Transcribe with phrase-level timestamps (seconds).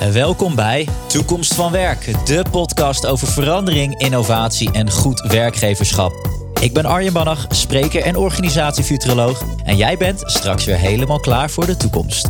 [0.00, 6.12] En welkom bij Toekomst van Werk, de podcast over verandering, innovatie en goed werkgeverschap.
[6.60, 9.42] Ik ben Arjen Bannach, spreker en organisatiefuturoloog.
[9.64, 12.28] En jij bent straks weer helemaal klaar voor de toekomst.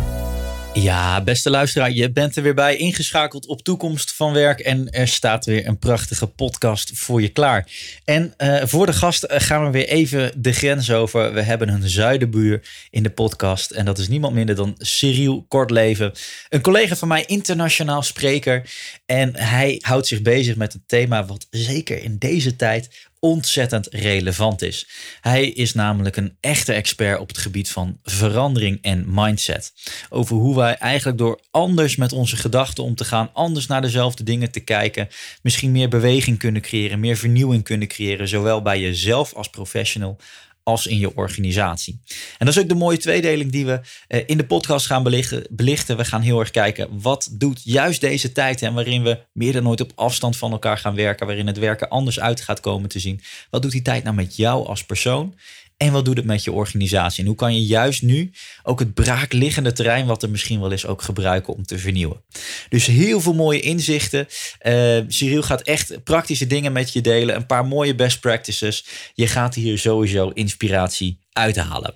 [0.74, 4.60] Ja, beste luisteraar, je bent er weer bij ingeschakeld op toekomst van werk.
[4.60, 7.68] En er staat weer een prachtige podcast voor je klaar.
[8.04, 11.34] En uh, voor de gast eh, gaan we weer even de grens over.
[11.34, 13.70] We hebben een zuidenbuur in de podcast.
[13.70, 16.12] En dat is niemand minder dan Cyril Kortleven.
[16.48, 18.70] Een collega van mij, internationaal spreker.
[19.06, 24.62] En hij houdt zich bezig met een thema wat zeker in deze tijd ontzettend relevant
[24.62, 24.88] is.
[25.20, 29.72] Hij is namelijk een echte expert op het gebied van verandering en mindset.
[30.08, 34.22] Over hoe wij eigenlijk door anders met onze gedachten om te gaan, anders naar dezelfde
[34.24, 35.08] dingen te kijken,
[35.42, 40.18] misschien meer beweging kunnen creëren, meer vernieuwing kunnen creëren, zowel bij jezelf als professional
[40.62, 42.00] als in je organisatie.
[42.38, 45.46] En dat is ook de mooie tweedeling die we eh, in de podcast gaan belichten.
[45.50, 45.96] belichten.
[45.96, 49.68] We gaan heel erg kijken wat doet juist deze tijd en waarin we meer dan
[49.68, 52.98] ooit op afstand van elkaar gaan werken, waarin het werken anders uit gaat komen te
[52.98, 53.20] zien.
[53.50, 55.34] Wat doet die tijd nou met jou als persoon?
[55.82, 57.20] En wat doet het met je organisatie?
[57.20, 58.30] En hoe kan je juist nu
[58.62, 62.22] ook het braakliggende terrein, wat er misschien wel is, ook gebruiken om te vernieuwen?
[62.68, 64.26] Dus heel veel mooie inzichten.
[64.62, 67.36] Uh, Cyril gaat echt praktische dingen met je delen.
[67.36, 68.84] Een paar mooie best practices.
[69.14, 71.94] Je gaat hier sowieso inspiratie uithalen.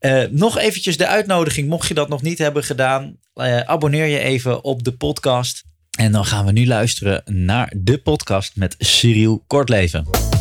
[0.00, 4.18] Uh, nog eventjes de uitnodiging, mocht je dat nog niet hebben gedaan, uh, abonneer je
[4.18, 5.62] even op de podcast.
[5.98, 10.33] En dan gaan we nu luisteren naar de podcast met Cyril Kortleven.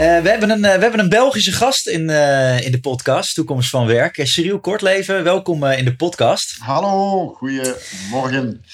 [0.00, 3.34] Uh, we, hebben een, uh, we hebben een Belgische gast in, uh, in de podcast,
[3.34, 4.20] Toekomst van Werk.
[4.22, 6.56] Cyril Kortleven, welkom in de podcast.
[6.58, 8.64] Hallo, goedemorgen.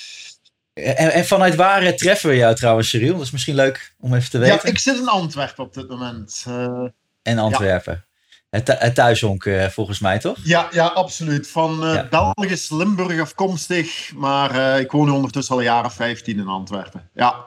[0.75, 3.13] En, en, vanuit waar treffen we jou trouwens, Cyril?
[3.13, 4.61] Dat is misschien leuk om even te weten.
[4.63, 6.47] Ja, ik zit in Antwerpen op dit moment.
[7.23, 7.93] en Antwerpen.
[7.93, 8.59] Ja.
[8.59, 10.39] Het, het thuishonk volgens mij, toch?
[10.45, 11.49] Ja, ja absoluut.
[11.49, 12.09] Van ja.
[12.09, 17.11] Belgisch Limburg afkomstig, maar ik woon nu ondertussen al een jaar of 15 in Antwerpen.
[17.15, 17.47] Ja.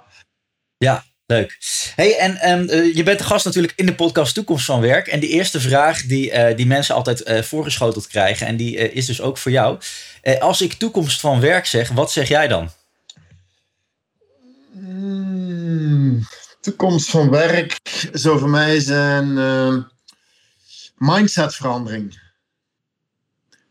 [0.78, 1.58] Ja, Leuk.
[1.96, 5.08] Hey, en um, je bent de gast natuurlijk in de podcast Toekomst van Werk.
[5.08, 9.06] En de eerste vraag die, uh, die mensen altijd uh, voorgeschoteld krijgen, en die is
[9.06, 9.80] dus ook voor jou.
[10.40, 12.70] als ik Toekomst van Werk zeg, wat zeg jij dan?
[14.72, 16.28] Hmm,
[16.62, 17.80] toekomst van Werk
[18.14, 19.82] zou voor mij zijn ehm,
[20.98, 22.22] mindsetverandering.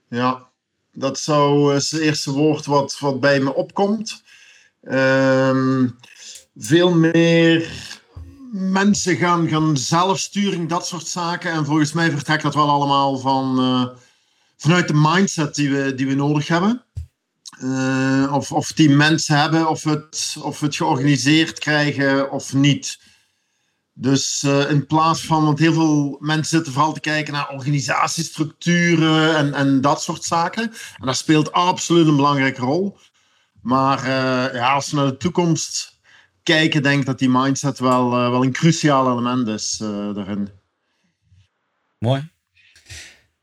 [0.09, 0.47] Ja,
[0.93, 4.23] dat zou het eerste woord wat, wat bij me opkomt.
[4.83, 5.87] Ehm
[6.59, 7.71] veel meer
[8.53, 11.53] mensen gaan, gaan zelfsturing, dat soort zaken.
[11.53, 13.87] En volgens mij vertrekt dat wel allemaal van, uh,
[14.57, 16.83] vanuit de mindset die we, die we nodig hebben.
[17.63, 23.01] Uh, of, of die mensen hebben, of het, of het georganiseerd krijgen of niet.
[23.93, 29.37] Dus uh, in plaats van, want heel veel mensen zitten vooral te kijken naar organisatiestructuren
[29.37, 30.73] en, en dat soort zaken.
[30.97, 32.99] En dat speelt absoluut een belangrijke rol.
[33.63, 34.07] Maar
[34.55, 35.98] ja, als we naar de toekomst
[36.49, 40.49] kijken denk dat die mindset wel, uh, wel een cruciaal element is uh, daarin.
[41.99, 42.29] Mooi.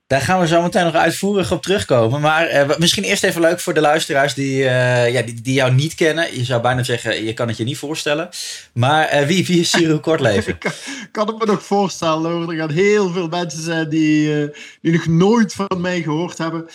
[0.07, 2.21] Daar gaan we zo meteen nog uitvoerig op terugkomen.
[2.21, 5.95] Maar uh, misschien eerst even leuk voor de luisteraars die, ja, die, die, jou niet
[5.95, 6.38] kennen.
[6.38, 8.29] Je zou bijna zeggen, je kan het je niet voorstellen.
[8.73, 10.57] Maar wie, wie is Cyril Kortleven?
[10.59, 10.71] kan,
[11.11, 12.51] kan ik me nog voorstellen hoor.
[12.51, 14.51] Er gaan heel veel mensen zijn die,
[14.81, 16.67] die nog nooit van mij gehoord hebben.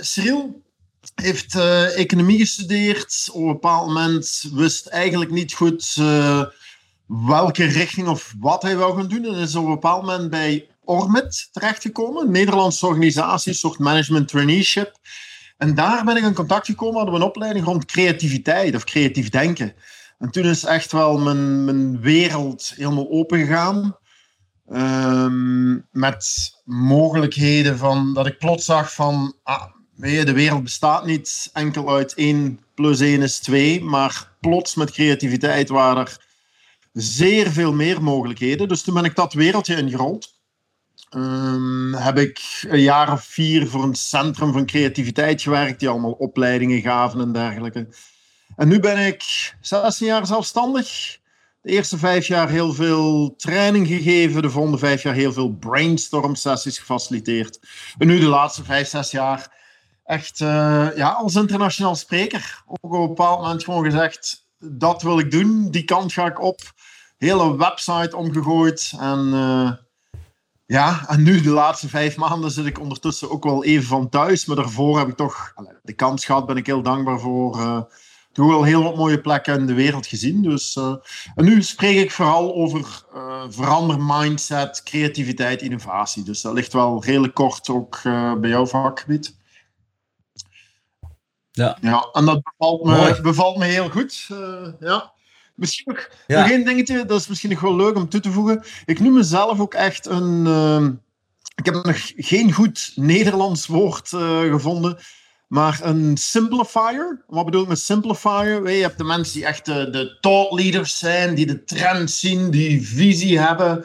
[0.00, 0.62] Cyril,
[1.22, 3.28] heeft uh, economie gestudeerd.
[3.32, 6.44] Op een bepaald moment wist eigenlijk niet goed uh,
[7.06, 9.24] welke richting of wat hij wou gaan doen.
[9.24, 14.28] En is op een bepaald moment bij Ormit terechtgekomen, een Nederlandse organisatie, een soort management
[14.28, 14.98] traineeship.
[15.56, 19.28] En daar ben ik in contact gekomen, hadden we een opleiding rond creativiteit of creatief
[19.28, 19.74] denken.
[20.18, 23.96] En toen is echt wel mijn, mijn wereld helemaal open gegaan.
[24.72, 29.64] Um, met mogelijkheden van dat ik plots zag van ah,
[29.98, 35.68] de wereld bestaat niet enkel uit 1 plus 1 is 2, maar plots met creativiteit
[35.68, 36.26] waren er
[36.92, 38.68] zeer veel meer mogelijkheden.
[38.68, 40.36] Dus toen ben ik dat wereldje ingerold.
[41.10, 46.12] Um, heb ik een jaar of vier voor een centrum van creativiteit gewerkt, die allemaal
[46.12, 47.88] opleidingen gaven en dergelijke.
[48.56, 51.18] En nu ben ik 16 jaar zelfstandig.
[51.62, 56.34] De eerste vijf jaar heel veel training gegeven, de volgende vijf jaar heel veel brainstorm
[56.34, 57.60] sessies gefaciliteerd.
[57.98, 59.56] En nu de laatste vijf, zes jaar
[60.08, 65.18] echt uh, ja, als internationaal spreker ook op een bepaald moment gewoon gezegd: dat wil
[65.18, 66.60] ik doen, die kant ga ik op.
[67.18, 68.92] Hele website omgegooid.
[68.98, 69.70] En uh,
[70.66, 74.46] ja, en nu de laatste vijf maanden zit ik ondertussen ook wel even van thuis.
[74.46, 77.58] Maar daarvoor heb ik toch de kans gehad, ben ik heel dankbaar voor.
[77.58, 77.80] Uh,
[78.32, 80.42] toch wel heel wat mooie plekken in de wereld gezien.
[80.42, 80.76] Dus,
[81.34, 83.04] en nu spreek ik vooral over
[83.48, 86.22] verander mindset, creativiteit, innovatie.
[86.22, 88.00] Dus dat ligt wel redelijk kort ook
[88.40, 89.37] bij jouw vakgebied.
[91.58, 91.78] Ja.
[91.80, 94.28] ja, en dat bevalt me, bevalt me heel goed.
[94.32, 95.12] Uh, ja.
[95.54, 96.40] Misschien nog, ja.
[96.40, 98.62] nog één dingetje, dat is misschien nog wel leuk om toe te voegen.
[98.84, 100.46] Ik noem mezelf ook echt een.
[100.46, 100.88] Uh,
[101.54, 104.98] ik heb nog geen goed Nederlands woord uh, gevonden.
[105.46, 107.24] Maar een simplifier.
[107.26, 108.70] Wat bedoel ik met simplifier?
[108.70, 112.50] Je hebt de mensen die echt de, de thought leaders zijn, die de trends zien,
[112.50, 113.84] die visie hebben.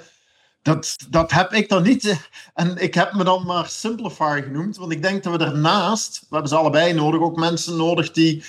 [0.63, 2.29] Dat, dat heb ik dan niet.
[2.53, 4.77] En ik heb me dan maar simplifier genoemd.
[4.77, 8.43] Want ik denk dat we daarnaast, we hebben ze allebei nodig, ook mensen nodig die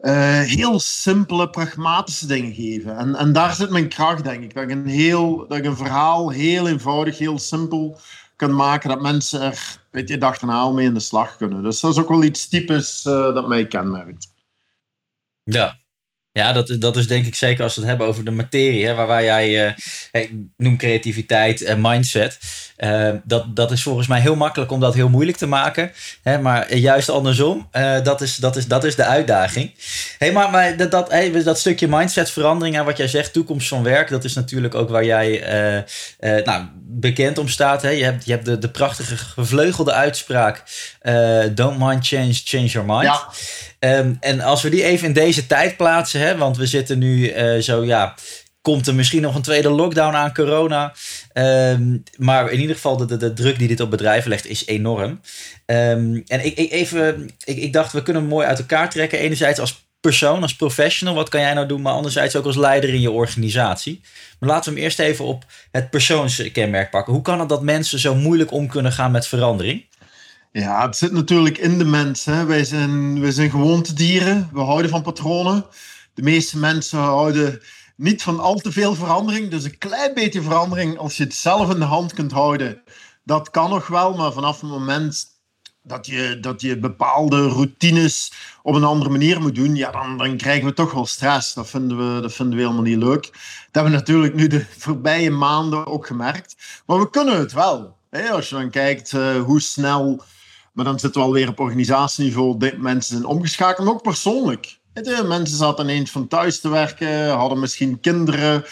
[0.00, 2.96] uh, heel simpele, pragmatische dingen geven.
[2.96, 4.54] En, en daar zit mijn kracht, denk ik.
[4.54, 8.00] Dat ik een, heel, dat ik een verhaal heel eenvoudig, heel simpel
[8.36, 8.88] kan maken.
[8.88, 11.62] Dat mensen er, weet je, dag en mee in de slag kunnen.
[11.62, 14.28] Dus dat is ook wel iets typisch uh, dat mij kenmerkt.
[15.42, 15.78] Ja,
[16.32, 18.94] ja, dat, dat is denk ik zeker als we het hebben over de materie, hè,
[18.94, 19.76] waar, waar jij
[20.12, 22.38] uh, noem creativiteit en mindset.
[22.78, 25.92] Uh, dat, dat is volgens mij heel makkelijk om dat heel moeilijk te maken.
[26.22, 29.74] Hè, maar juist andersom, uh, dat, is, dat, is, dat is de uitdaging.
[30.18, 33.82] Hey, maar maar dat, dat, hey, dat stukje mindsetverandering en wat jij zegt, toekomst van
[33.82, 35.44] werk, dat is natuurlijk ook waar jij
[36.20, 37.82] nou, bekend om staat.
[37.82, 37.90] Hè?
[37.90, 40.62] Je hebt, je hebt de, de prachtige gevleugelde uitspraak:
[41.54, 43.02] Don't mind change, change your mind.
[43.02, 43.28] Ja.
[43.80, 47.34] Um, en als we die even in deze tijd plaatsen, hè, want we zitten nu
[47.34, 48.14] uh, zo, ja,
[48.62, 50.92] komt er misschien nog een tweede lockdown aan corona.
[51.34, 54.66] Um, maar in ieder geval, de, de, de, druk die dit op bedrijven legt is
[54.66, 55.20] enorm.
[55.66, 59.18] Um, en ik, ik, even, ik, ik dacht, we kunnen hem mooi uit elkaar trekken.
[59.18, 61.82] Enerzijds als persoon, als professional, wat kan jij nou doen?
[61.82, 64.00] Maar anderzijds ook als leider in je organisatie.
[64.38, 67.12] Maar laten we hem eerst even op het persoonskenmerk pakken.
[67.12, 69.84] Hoe kan het dat mensen zo moeilijk om kunnen gaan met verandering?
[70.52, 72.24] Ja, het zit natuurlijk in de mens.
[72.24, 72.44] Hè.
[72.44, 74.48] Wij, zijn, wij zijn gewoontedieren.
[74.52, 75.66] We houden van patronen.
[76.14, 77.60] De meeste mensen houden
[77.96, 79.50] niet van al te veel verandering.
[79.50, 82.82] Dus een klein beetje verandering, als je het zelf in de hand kunt houden,
[83.24, 84.14] dat kan nog wel.
[84.16, 85.26] Maar vanaf het moment
[85.82, 88.32] dat je, dat je bepaalde routines
[88.62, 91.54] op een andere manier moet doen, ja, dan, dan krijgen we toch wel stress.
[91.54, 93.22] Dat vinden, we, dat vinden we helemaal niet leuk.
[93.22, 93.32] Dat
[93.70, 96.56] hebben we natuurlijk nu de voorbije maanden ook gemerkt.
[96.86, 97.98] Maar we kunnen het wel.
[98.30, 100.22] Als je dan kijkt uh, hoe snel
[100.72, 102.76] maar dan zitten we alweer op organisatieniveau.
[102.76, 104.78] Mensen zijn omgeschakeld, ook persoonlijk.
[105.26, 108.64] Mensen zaten ineens van thuis te werken, hadden misschien kinderen.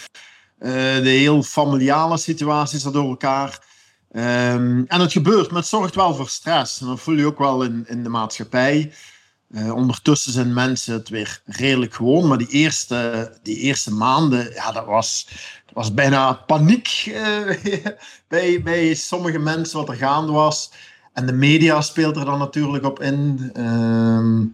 [0.60, 0.72] Uh,
[1.02, 3.66] de heel familiale situaties door elkaar.
[4.12, 6.80] Um, en het gebeurt, maar het zorgt wel voor stress.
[6.80, 8.92] En dat voel je ook wel in, de maatschappij.
[9.50, 12.28] Uh, ondertussen zijn mensen het weer redelijk gewoon.
[12.28, 15.28] Maar die eerste, die eerste maanden, ja, dat was,
[15.72, 17.50] was bijna paniek uh,
[18.28, 20.70] bij, bij sommige mensen wat er gaande was.
[21.18, 23.50] En de media speelt er dan natuurlijk op in.
[23.52, 24.44] Ehm,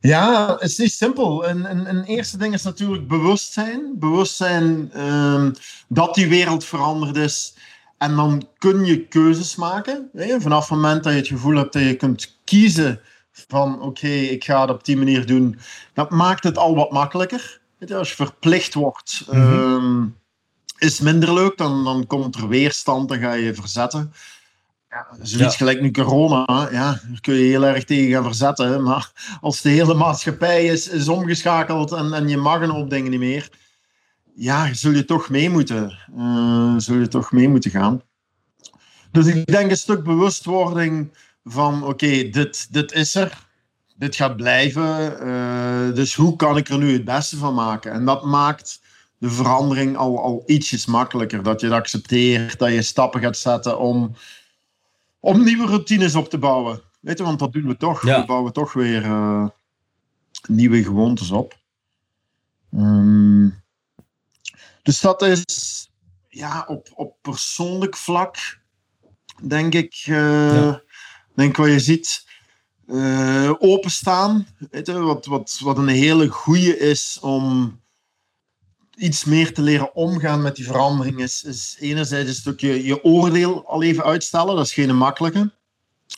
[0.00, 1.48] ja, het is niet simpel.
[1.48, 3.98] Een, een, een, eerste ding is natuurlijk bewustzijn.
[3.98, 5.52] Bewustzijn um,
[5.88, 7.56] dat die wereld veranderd is.
[7.98, 10.10] En dan kun je keuzes maken.
[10.12, 10.40] Hè?
[10.40, 13.00] Vanaf het moment dat je het gevoel hebt dat je kunt kiezen
[13.32, 15.58] van oké, ik ga het op die manier doen.
[15.94, 17.60] Dat maakt het al wat makkelijker.
[17.94, 20.16] Als je verplicht wordt, mm -hmm.
[20.78, 21.56] is minder leuk.
[21.56, 24.12] Dan, dan komt er weerstand, dan ga je verzetten.
[24.92, 28.82] Ja, zoiets gelijk nu corona, ja, daar kun je heel erg tegen gaan verzetten.
[28.82, 33.10] Maar als de hele maatschappij is, is omgeschakeld en, en je mag een hoop dingen
[33.10, 33.48] niet meer,
[34.34, 35.98] ja, zul je toch mee moeten.
[36.16, 38.02] Uh, zul je toch mee moeten gaan.
[39.10, 43.46] Dus ik denk een stuk bewustwording van, oké, dit, dit is er.
[43.96, 45.26] Dit gaat blijven.
[45.26, 47.92] Uh, dus hoe kan ik er nu het beste van maken?
[47.92, 48.80] En dat maakt
[49.18, 51.42] de verandering al, al ietsjes makkelijker.
[51.42, 54.16] Dat je het accepteert, dat je stappen gaat zetten om
[55.22, 56.82] om nieuwe routines op te bouwen.
[57.00, 58.00] Weet je, want dat doen we toch.
[58.00, 59.48] We bouwen toch weer uh,
[60.48, 61.58] nieuwe gewoontes op.
[62.74, 63.62] Um,
[64.82, 65.90] dus dat is
[66.28, 68.58] ja, op, op persoonlijk vlak,
[69.42, 70.82] denk ik, uh, ja.
[71.34, 72.26] denk wat je ziet,
[72.86, 74.46] uh, openstaan.
[74.70, 77.80] Weet je, wat, wat, wat een hele goede is om
[79.02, 83.66] iets meer te leren omgaan met die verandering is, is enerzijds een stukje je oordeel
[83.66, 84.56] al even uitstellen.
[84.56, 85.50] Dat is geen makkelijke.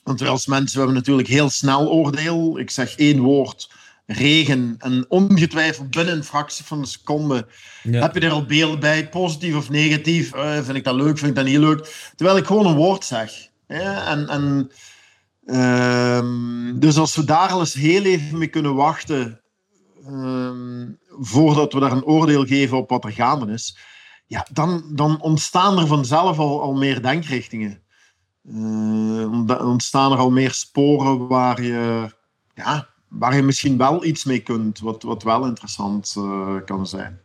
[0.02, 2.58] Want wij als mensen we hebben natuurlijk heel snel oordeel.
[2.58, 3.70] Ik zeg één woord,
[4.06, 4.74] regen.
[4.78, 7.46] En ongetwijfeld binnen een fractie van een seconde
[7.82, 10.34] heb je er al beelden bij, positief of negatief.
[10.34, 12.12] Uh, vind ik dat leuk, vind ik dat niet leuk.
[12.16, 13.48] Terwijl ik gewoon een woord zeg.
[13.68, 14.70] Ja, en, en
[15.44, 19.44] uh, dus als we daar al eens heel even mee kunnen wachten
[20.06, 20.86] Ehm,
[21.20, 23.76] voordat we daar een oordeel geven op wat er gaande is,
[24.26, 27.82] ja, dan, dan ontstaan er vanzelf al, al meer denkrichtingen.
[28.42, 32.10] Uh, ontstaan er al meer sporen waar je,
[32.54, 37.20] ja, waar je misschien wel iets mee kunt, wat, wat wel interessant uh, kan zijn.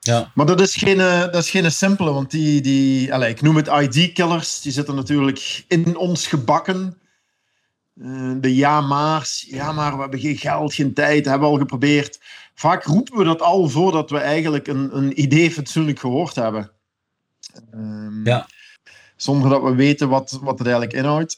[0.00, 0.30] Ja.
[0.34, 3.56] Maar dat is geen, uh, dat is geen simpele, want die, die allez, ik noem
[3.56, 6.98] het ID-killers, die zitten natuurlijk in ons gebakken.
[7.94, 9.46] Uh, de ja-maars.
[9.48, 12.20] Ja, maar we hebben geen geld, geen tijd, hebben we al geprobeerd.
[12.60, 16.70] Vaak roepen we dat al voordat we eigenlijk een, een idee fatsoenlijk gehoord hebben.
[17.74, 18.48] Um, ja.
[19.16, 21.36] Zonder dat we weten wat, wat het eigenlijk inhoudt.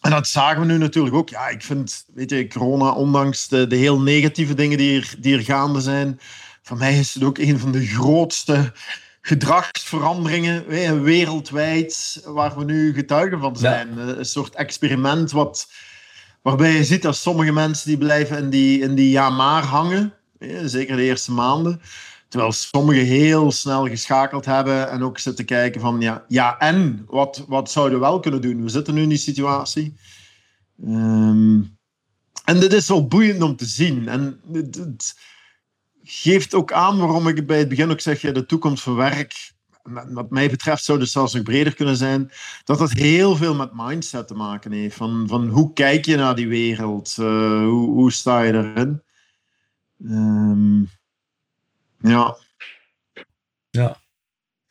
[0.00, 1.28] En dat zagen we nu natuurlijk ook.
[1.28, 5.36] Ja, ik vind, weet je, corona, ondanks de, de heel negatieve dingen die er, die
[5.36, 6.20] er gaande zijn,
[6.62, 8.72] voor mij is het ook een van de grootste
[9.20, 10.66] gedragsveranderingen
[11.02, 13.98] wereldwijd waar we nu getuigen van zijn.
[13.98, 15.68] Een soort experiment wat,
[16.42, 20.12] waarbij je ziet dat sommige mensen die blijven in die, in die ja maar hangen,
[20.64, 21.80] zeker de eerste maanden,
[22.28, 27.44] terwijl sommigen heel snel geschakeld hebben en ook zitten kijken van ja, ja en, wat,
[27.48, 28.62] wat zouden we wel kunnen doen?
[28.62, 29.94] We zitten nu in die situatie.
[30.84, 31.60] Ehm,
[32.44, 34.08] en dit is wel boeiend om te zien.
[34.08, 35.14] En het,
[36.10, 39.52] geeft ook aan waarom ik bij het begin ook zeg, ja, de toekomst van werk,
[40.08, 42.30] wat mij betreft zou het zelfs nog breder kunnen zijn,
[42.64, 44.96] dat dat heel veel met mindset te maken heeft.
[44.96, 47.16] Van, van hoe kijk je naar die wereld?
[47.20, 47.26] Uh,
[47.64, 49.02] hoe, hoe sta je erin?
[50.04, 50.90] Um,
[52.00, 52.36] ja.
[53.70, 54.00] Ja.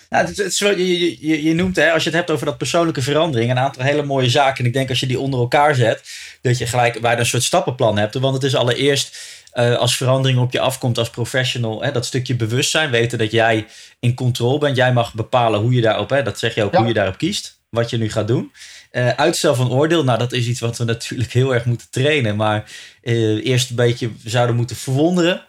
[0.09, 3.01] Nou, het, het, je, je, je, noemt, hè, als je het hebt over dat persoonlijke
[3.01, 4.59] verandering, een aantal hele mooie zaken.
[4.59, 6.03] En ik denk als je die onder elkaar zet,
[6.41, 8.15] dat je gelijk bij een soort stappenplan hebt.
[8.15, 9.17] Want het is allereerst
[9.53, 13.67] uh, als verandering op je afkomt als professional, hè, dat stukje bewustzijn, weten dat jij
[13.99, 14.75] in controle bent.
[14.75, 17.59] Jij mag bepalen hoe je daarop, hè, dat zeg je ook, hoe je daarop kiest,
[17.69, 18.51] wat je nu gaat doen.
[18.91, 22.35] Uh, uitstel van oordeel, nou dat is iets wat we natuurlijk heel erg moeten trainen,
[22.35, 25.43] maar uh, eerst een beetje zouden moeten verwonderen.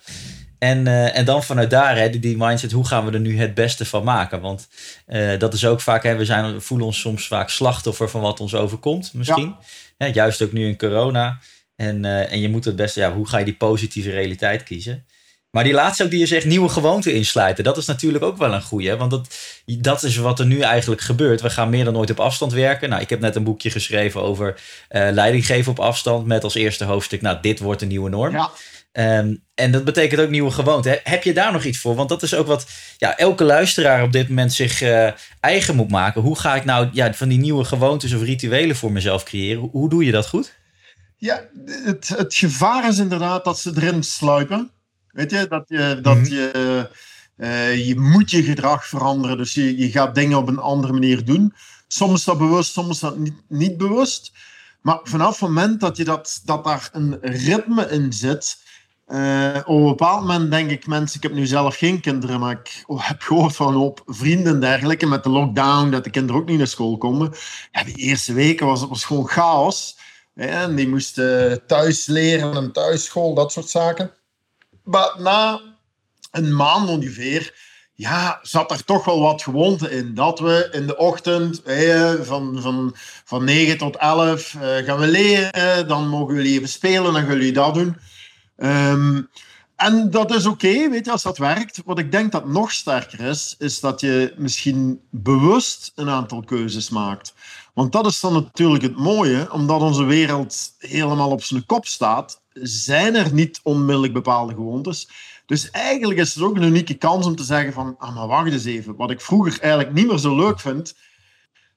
[0.58, 3.38] En, uh, en dan vanuit daar, hè, die, die, mindset, hoe gaan we er nu
[3.38, 4.40] het beste van maken?
[4.40, 4.68] Want
[5.38, 8.54] dat is ook vaak, hè, we zijn, voelen ons soms vaak slachtoffer van wat ons
[8.54, 9.54] overkomt, misschien.
[9.98, 10.06] Ja.
[10.06, 11.38] Juist ook nu in corona.
[11.76, 15.04] En, en je moet het beste, ja, hoe ga je die positieve realiteit kiezen?
[15.50, 17.64] Maar die laatste ook die je zegt, nieuwe gewoonten insluiten.
[17.64, 18.96] Dat is natuurlijk ook wel een goeie.
[18.96, 19.28] Want dat,
[19.66, 21.40] dat is wat er nu eigenlijk gebeurt.
[21.40, 22.88] We gaan meer dan ooit op afstand werken.
[22.88, 26.26] Nou, ik heb net een boekje geschreven over uh, leidinggeven op afstand.
[26.26, 28.32] Met als eerste hoofdstuk, nou, dit wordt een nieuwe norm.
[28.32, 28.50] Ja.
[28.92, 31.00] Um, en dat betekent ook nieuwe gewoonten.
[31.02, 31.94] Heb je daar nog iets voor?
[31.94, 35.90] Want dat is ook wat ja, elke luisteraar op dit moment zich uh, eigen moet
[35.90, 36.22] maken.
[36.22, 39.60] Hoe ga ik nou ja, van die nieuwe gewoontes of rituelen voor mezelf creëren?
[39.60, 40.54] Hoe, hoe doe je dat goed?
[41.16, 41.48] Ja,
[41.84, 44.70] het, het gevaar is inderdaad dat ze erin sluipen.
[45.12, 46.32] Weet je, dat je, dat mhm.
[46.32, 46.90] je,
[47.36, 49.36] uh, je moet je gedrag veranderen.
[49.36, 51.54] Dus je, je gaat dingen op een andere manier doen.
[51.86, 54.32] Soms dat bewust, soms dat niet, niet bewust.
[54.82, 58.58] Maar vanaf het moment dat, je dat, dat daar een ritme in zit.
[59.08, 62.60] Uh, op een bepaald moment denk ik, mensen, ik heb nu zelf geen kinderen, maar
[62.60, 66.48] ik heb gehoord van op vrienden en dergelijke met de lockdown, dat de kinderen ook
[66.48, 67.32] niet naar school komen.
[67.72, 69.98] Ja, de eerste weken was het was gewoon chaos.
[70.34, 74.10] En die moesten thuis leren, een thuisschool, dat soort zaken.
[74.90, 75.60] Maar na
[76.30, 77.54] een maand ongeveer,
[77.94, 80.14] ja, zat er toch wel wat gewoonte in.
[80.14, 81.62] Dat we in de ochtend
[82.22, 85.88] van, van, van 9 tot 11 uh, eh, gaan we leren.
[85.88, 87.96] Dan mogen jullie even spelen, dan gaan jullie dat doen.
[88.56, 89.28] Um,
[89.76, 91.82] en dat is oké, weet je, als dat werkt.
[91.84, 96.90] Wat ik denk dat nog sterker is, is dat je misschien bewust een aantal keuzes
[96.90, 97.34] maakt.
[97.78, 102.42] Want dat is dan natuurlijk het mooie, omdat onze wereld helemaal op zijn kop staat,
[102.52, 105.08] zijn er niet onmiddellijk bepaalde gewoontes.
[105.46, 108.52] Dus eigenlijk is het ook een unieke kans om te zeggen van, ah maar wacht
[108.52, 110.94] eens even, wat ik vroeger eigenlijk niet meer zo leuk vind,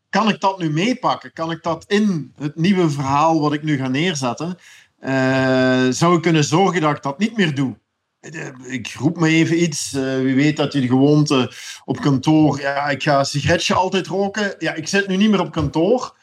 [0.09, 1.33] kan ik dat nu meepakken?
[1.33, 4.57] Kan ik dat in het nieuwe verhaal wat ik nu ga neerzetten,
[5.01, 7.80] uh, zou ik kunnen zorgen dat ik dat niet meer doe?
[8.21, 9.93] Eh, ik roep me even iets.
[9.93, 11.51] Uh, wie weet dat je de gewoonte
[11.85, 12.59] op kantoor.
[12.59, 14.55] Ja, ik ga een sigaretje altijd roken.
[14.59, 16.15] Ja, ik zit nu niet meer op kantoor.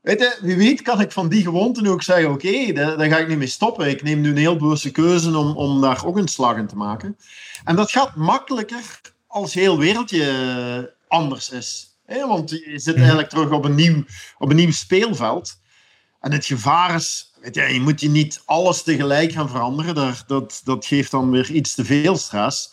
[0.00, 3.18] Weet je, wie weet kan ik van die gewoonte ook zeggen: oké, okay, daar, ga
[3.18, 3.88] ik niet mee stoppen.
[3.88, 6.76] Ik neem nu een heel bewuste keuze om, om daar ook een slag in te
[6.76, 7.16] maken.
[7.64, 11.98] En dat gaat makkelijker als heel wereldje anders is.
[12.06, 12.26] Hè?
[12.26, 14.04] Want je zit eigenlijk terug op een nieuw,
[14.38, 15.60] op een nieuw speelveld.
[16.20, 19.94] En het gevaar is weet je, moet je niet alles tegelijk gaan veranderen.
[19.94, 22.72] Dat, dat, dat geeft dan weer iets te veel stress.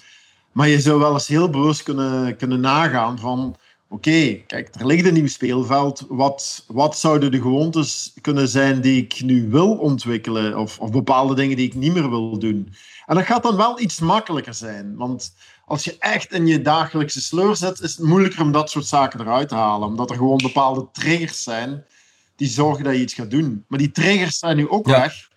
[0.51, 3.55] Maar je zou wel eens heel bewust kunnen, kunnen nagaan van...
[3.89, 6.05] Oké, kijk, er ligt een nieuw speelveld.
[6.09, 10.57] Wat, wat zouden de gewoontes kunnen zijn die ik nu wil ontwikkelen?
[10.57, 12.73] Of, of bepaalde dingen die ik niet meer wil doen?
[13.05, 14.95] En dat gaat dan wel iets makkelijker zijn.
[14.95, 15.33] Want
[15.65, 19.19] als je echt in je dagelijkse sleur zit, is het moeilijker om dat soort zaken
[19.19, 19.87] eruit te halen.
[19.87, 21.85] Omdat er gewoon bepaalde triggers zijn
[22.35, 23.65] die zorgen dat je iets gaat doen.
[23.67, 25.27] Maar die triggers zijn nu ook weg.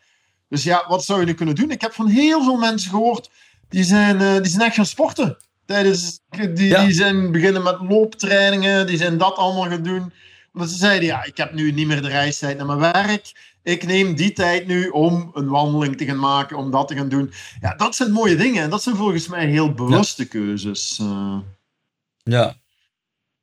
[0.48, 1.70] Dus ja, wat zou je nu kunnen doen?
[1.70, 3.30] Ik heb van heel veel mensen gehoord,
[3.68, 5.36] die zijn, uh, die zijn echt gaan sporten.
[5.66, 10.12] Tijdens, die, die zijn beginnen met looptrainingen, die zijn dat allemaal gaan doen.
[10.52, 13.32] Omdat ze zeiden, ja, ik heb nu niet meer de reistijd naar mijn werk.
[13.62, 17.08] Ik neem die tijd nu om een wandeling te gaan maken, om dat te gaan
[17.08, 17.32] doen.
[17.60, 18.62] Ja, dat zijn mooie dingen.
[18.62, 20.98] En dat zijn volgens mij heel bewuste keuzes.
[21.02, 21.38] Uh.
[22.22, 22.56] Ja,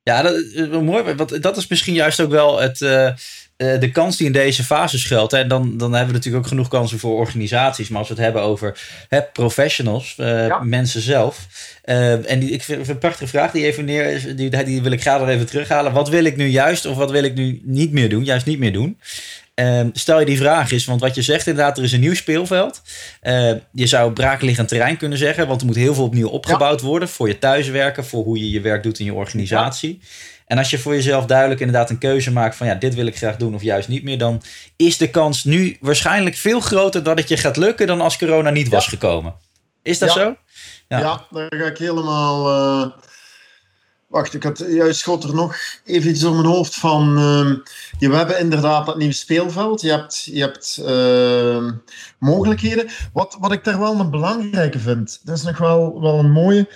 [0.02, 1.14] Ja, dat is mooi.
[1.14, 3.12] Want dat is misschien juist ook wel het, uh,
[3.56, 5.32] de kans die in deze fase schuilt.
[5.32, 7.88] En dan, dan hebben we natuurlijk ook genoeg kansen voor organisaties.
[7.88, 11.46] Maar als we het hebben over hè, professionals, uh, mensen zelf.
[11.84, 15.00] Uh, en die, ik vind een prachtige vraag die even neer die, die wil ik
[15.00, 15.92] graag nog even terughalen.
[15.92, 18.24] Wat wil ik nu juist of wat wil ik nu niet meer doen?
[18.24, 18.98] Juist niet meer doen.
[19.54, 22.14] Uh, stel je die vraag is, want wat je zegt inderdaad, er is een nieuw
[22.14, 22.82] speelveld.
[23.72, 26.86] Je zou braakliggend terrein kunnen zeggen, want er moet heel veel opnieuw opgebouwd ja.
[26.86, 29.98] worden voor je thuiswerken, voor hoe je je werk doet in je organisatie.
[30.00, 30.06] Ja.
[30.46, 33.16] En als je voor jezelf duidelijk inderdaad een keuze maakt van ja, dit wil ik
[33.16, 34.42] graag doen of juist niet meer, dan
[34.76, 38.50] is de kans nu waarschijnlijk veel groter dat het je gaat lukken dan als corona
[38.50, 39.34] niet was gekomen.
[39.82, 40.36] Is dat zo?
[40.88, 41.26] Ja.
[41.30, 42.48] daar ga ik helemaal.
[42.48, 42.92] Uh
[44.06, 47.08] Wacht, ik had juist schot er nog even iets op mijn hoofd van.
[47.18, 49.80] Uh, we hebben inderdaad dat nieuwe speelveld.
[49.80, 51.72] Je hebt, je hebt uh,
[52.18, 52.88] mogelijkheden.
[53.12, 56.68] Wat, wat ik daar wel een belangrijke vind, dat is nog wel, wel een mooie.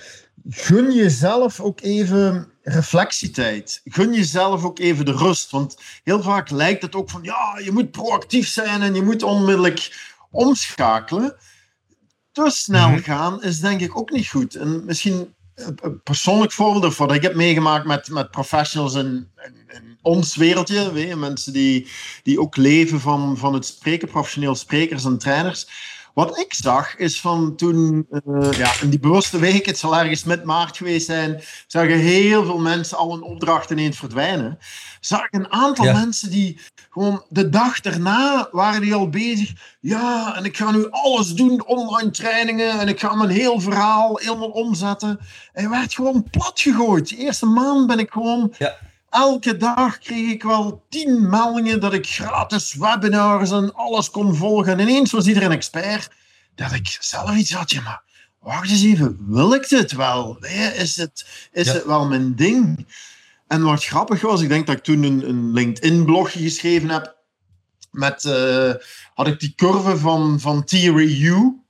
[0.49, 3.81] Gun jezelf ook even reflectietijd.
[3.83, 5.51] Gun jezelf ook even de rust.
[5.51, 9.23] Want heel vaak lijkt het ook van ja, je moet proactief zijn en je moet
[9.23, 11.35] onmiddellijk omschakelen.
[12.31, 13.03] Te snel mm -hmm.
[13.03, 14.55] gaan is denk ik ook niet goed.
[14.55, 19.97] En misschien een persoonlijk voorbeeld wat ik heb meegemaakt met, met professionals in, in, in
[20.01, 20.93] ons wereldje.
[20.93, 21.87] Weet je, mensen die,
[22.23, 25.67] die ook leven van, van het spreken, professioneel sprekers en trainers.
[26.13, 30.23] Wat ik zag is van toen, uh, ja, in die bewuste week, het zal ergens
[30.23, 34.57] met maart geweest zijn, zagen heel veel mensen al een opdracht ineens verdwijnen.
[34.99, 35.93] Zag ik een aantal ja.
[35.93, 39.53] mensen die gewoon de dag daarna waren die al bezig.
[39.79, 44.17] Ja, en ik ga nu alles doen, online trainingen, en ik ga mijn heel verhaal
[44.17, 45.19] helemaal omzetten.
[45.53, 47.09] En werd gewoon plat gegooid.
[47.09, 48.53] De eerste maand ben ik gewoon...
[48.57, 54.35] Ja elke dag kreeg ik wel tien meldingen dat ik gratis webinars en alles kon
[54.35, 54.73] volgen.
[54.73, 56.11] En ineens was iedereen expert.
[56.55, 58.03] Dat ik zelf iets had, ja, maar
[58.39, 60.37] wacht eens even, wil ik dit wel?
[60.75, 61.73] Is het, is ja.
[61.73, 62.87] het wel mijn ding?
[63.47, 67.19] En wat grappig was, ik denk dat ik toen een, een LinkedIn-blogje geschreven heb.
[67.91, 68.73] Met, uh,
[69.13, 71.07] had ik die curve van, van Theory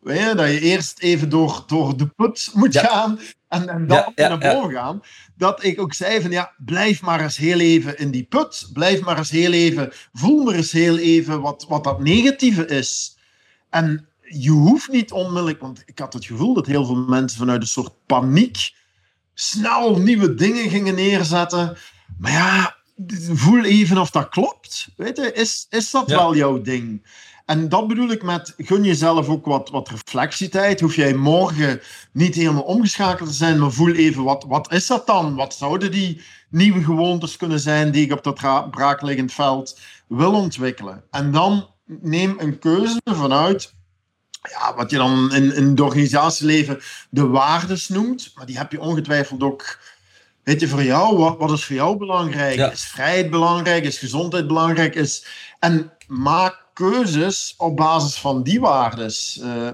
[0.01, 2.84] Weet dat je eerst even door, door de put moet ja.
[2.84, 5.01] gaan en, en dan naar boven gaan
[5.42, 8.70] dat ik ook zei van ja, blijf maar eens heel even in die put.
[8.74, 13.18] Blijf maar eens heel even, voel maar eens heel even wat, wat dat negatieve is.
[13.70, 17.61] En je hoeft niet onmiddellijk, want ik had het gevoel dat heel veel mensen vanuit
[17.61, 18.74] een soort paniek
[19.33, 21.77] snel nieuwe dingen gingen neerzetten.
[22.18, 22.75] Maar ja,
[23.33, 24.87] voel even of dat klopt.
[24.96, 26.18] Weet je, is, is dat ja.
[26.18, 27.05] wel jouw ding?
[27.51, 30.79] En dat bedoel ik met gun jezelf ook wat, wat reflectietijd.
[30.79, 35.07] Hoef jij morgen niet helemaal omgeschakeld te zijn, maar voel even wat, wat is dat
[35.07, 35.35] dan?
[35.35, 41.03] Wat zouden die nieuwe gewoontes kunnen zijn die ik op dat braakliggend veld wil ontwikkelen?
[41.09, 43.74] En dan neem een keuze vanuit
[44.50, 48.81] ja, wat je dan in, in het organisatieleven de waardes noemt, maar die heb je
[48.81, 49.79] ongetwijfeld ook.
[50.44, 52.55] Weet je, voor jou, wat, wat is voor jou belangrijk?
[52.55, 52.72] Ja.
[52.72, 53.83] Is vrijheid belangrijk?
[53.83, 54.96] Is gezondheid belangrijk?
[54.96, 55.25] Is,
[55.59, 59.40] en maak keuzes op basis van die waardes.
[59.42, 59.70] Uh,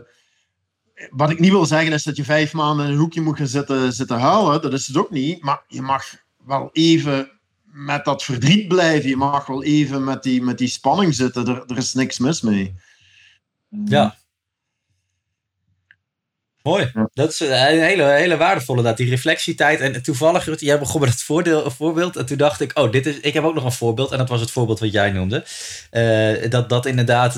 [1.10, 3.48] wat ik niet wil zeggen is dat je vijf maanden in een hoekje moet gaan
[3.48, 4.62] zitten, zitten huilen.
[4.62, 5.42] Dat is het ook niet.
[5.44, 6.04] Maar je mag
[6.46, 7.32] wel even
[7.64, 9.10] met dat verdriet blijven.
[9.10, 11.48] Je mag wel even met die, met die spanning zitten.
[11.48, 12.76] Er, er is niks mis mee.
[13.86, 14.18] Ja,
[16.68, 16.92] Mooi.
[17.14, 19.80] Dat is een hele, hele waardevolle, dat die reflectietijd.
[19.80, 22.16] En toevallig, jij begon met het voordeel, voorbeeld.
[22.16, 24.12] En toen dacht ik, oh, dit is, ik heb ook nog een voorbeeld.
[24.12, 25.46] En dat was het voorbeeld wat jij noemde.
[25.92, 27.38] Uh, dat, dat inderdaad,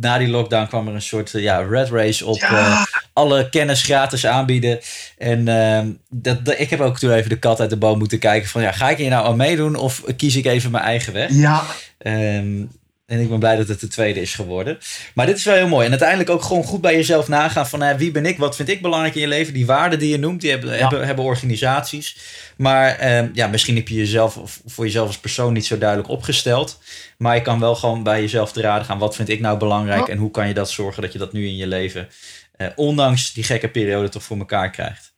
[0.00, 2.38] na die lockdown kwam er een soort ja, red race op.
[2.38, 2.50] Ja.
[2.50, 4.80] Uh, alle kennis gratis aanbieden.
[5.18, 8.18] En uh, dat, dat, ik heb ook toen even de kat uit de boom moeten
[8.18, 8.48] kijken.
[8.48, 9.76] Van ja, ga ik hier nou aan meedoen?
[9.76, 11.30] Of kies ik even mijn eigen weg?
[11.32, 11.64] Ja.
[11.98, 12.70] Um,
[13.06, 14.78] en ik ben blij dat het de tweede is geworden.
[15.14, 15.84] Maar dit is wel heel mooi.
[15.84, 18.82] En uiteindelijk ook gewoon goed bij jezelf nagaan van wie ben ik, wat vind ik
[18.82, 19.54] belangrijk in je leven.
[19.54, 20.76] Die waarden die je noemt, die hebben, ja.
[20.76, 22.16] hebben, hebben, organisaties.
[22.56, 26.80] Maar eh, ja, misschien heb je jezelf voor jezelf als persoon niet zo duidelijk opgesteld.
[27.18, 28.98] Maar je kan wel gewoon bij jezelf te raden gaan.
[28.98, 30.08] Wat vind ik nou belangrijk?
[30.08, 32.08] En hoe kan je dat zorgen dat je dat nu in je leven,
[32.56, 35.15] eh, ondanks die gekke periode, toch voor elkaar krijgt?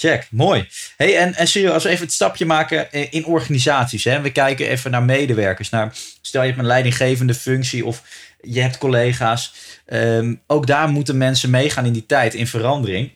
[0.00, 0.68] Check, mooi.
[0.96, 4.04] Hey, en, en serieus, als we even het stapje maken in organisaties.
[4.04, 4.20] Hè?
[4.20, 5.70] We kijken even naar medewerkers.
[5.70, 8.02] Naar, stel je hebt een leidinggevende functie of
[8.40, 9.54] je hebt collega's.
[9.86, 13.12] Um, ook daar moeten mensen meegaan in die tijd, in verandering.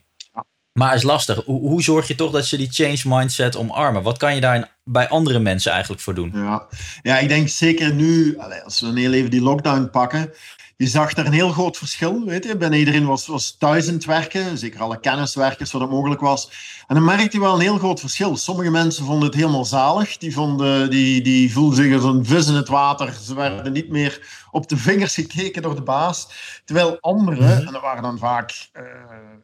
[0.72, 1.44] Maar is lastig.
[1.44, 4.02] Hoe, hoe, zorg je toch dat ze die change mindset omarmen?
[4.02, 6.30] Wat kan je daar bij andere mensen eigenlijk voor doen?
[6.34, 6.66] Ja,
[7.02, 10.32] ja ik denk zeker nu, als we een heel even die lockdown pakken
[10.82, 12.24] je zag daar een heel groot verschil.
[12.24, 12.56] Weet je.
[12.56, 16.50] Bijna iedereen was, was thuis in het werken, zeker alle kenniswerkers, wat het mogelijk was.
[16.86, 18.36] En dan merkte je wel een heel groot verschil.
[18.36, 20.16] Sommige mensen vonden het helemaal zalig.
[20.16, 23.12] Die, vonden, die, die voelden zich als een vis in het water.
[23.22, 26.28] Ze werden niet meer op de vingers gekeken door de baas.
[26.64, 27.66] Terwijl anderen, mhm.
[27.66, 28.70] en dat waren dan vaak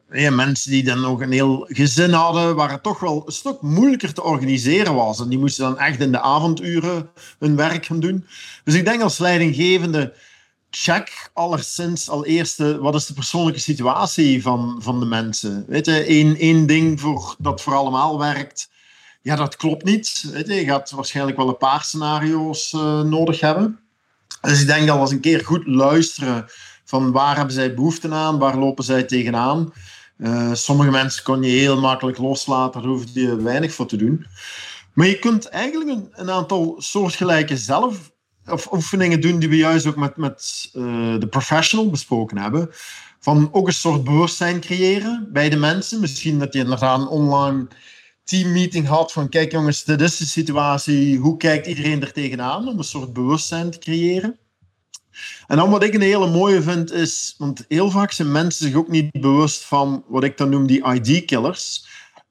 [0.09, 3.61] uh, mensen die dan nog een heel gezin hadden, waar het toch wel een stuk
[3.61, 5.19] moeilijker te organiseren was.
[5.19, 8.25] En die moesten dan echt in de avonduren hun werk gaan doen.
[8.63, 10.13] Dus ik denk als leidinggevende
[10.69, 15.65] check allereerst al eerst wat is de persoonlijke situatie van, van de mensen.
[15.67, 18.69] Weet je, één, één ding voor, dat voor allemaal werkt,
[19.21, 20.29] ja, dat klopt niet.
[20.31, 23.79] Weet je, gaat waarschijnlijk wel een paar scenario's uh, nodig hebben.
[24.41, 26.45] Dus ik denk dat als een keer goed luisteren
[26.85, 29.73] van waar hebben zij behoefte aan, waar lopen zij tegenaan.
[30.17, 34.25] Uh, sommige mensen kon je heel makkelijk loslaten, daar hoef je weinig voor te doen.
[34.93, 38.11] Maar je kunt eigenlijk een, een aantal soortgelijke zelf
[38.51, 42.69] of oefeningen doen die we juist ook met, met uh, de professional besproken hebben.
[43.19, 45.99] Van ook een soort bewustzijn creëren bij de mensen.
[45.99, 47.67] Misschien dat je inderdaad een online
[48.23, 52.67] teammeeting had van kijk jongens, dit is de situatie, hoe kijkt iedereen er tegenaan?
[52.67, 54.39] Om een soort bewustzijn te creëren.
[55.47, 58.75] En dan wat ik een hele mooie vind is, want heel vaak zijn mensen zich
[58.75, 61.87] ook niet bewust van wat ik dan noem die ID-killers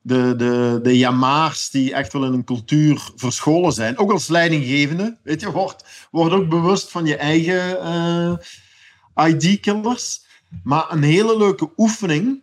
[0.09, 3.99] de, de, de jamaars die echt wel in een cultuur verscholen zijn.
[3.99, 10.27] Ook als leidinggevende, weet je, word, word ook bewust van je eigen eh, ID-killers.
[10.63, 12.43] Maar een hele leuke oefening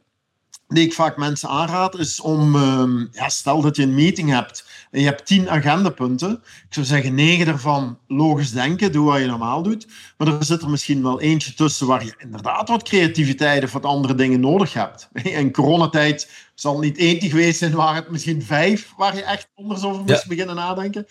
[0.68, 4.65] die ik vaak mensen aanraad, is om, uh, ja, stel dat je een meeting hebt
[4.96, 6.32] en je hebt tien agendapunten.
[6.32, 9.88] Ik zou zeggen, negen daarvan logisch denken, doe wat je normaal doet.
[10.18, 13.86] Maar er zit er misschien wel eentje tussen waar je inderdaad wat creativiteit of wat
[13.86, 15.10] andere dingen nodig hebt.
[15.24, 19.48] In coronatijd zal het niet één geweest zijn, waar het misschien vijf, waar je echt
[19.56, 21.08] anders over moest beginnen nadenken.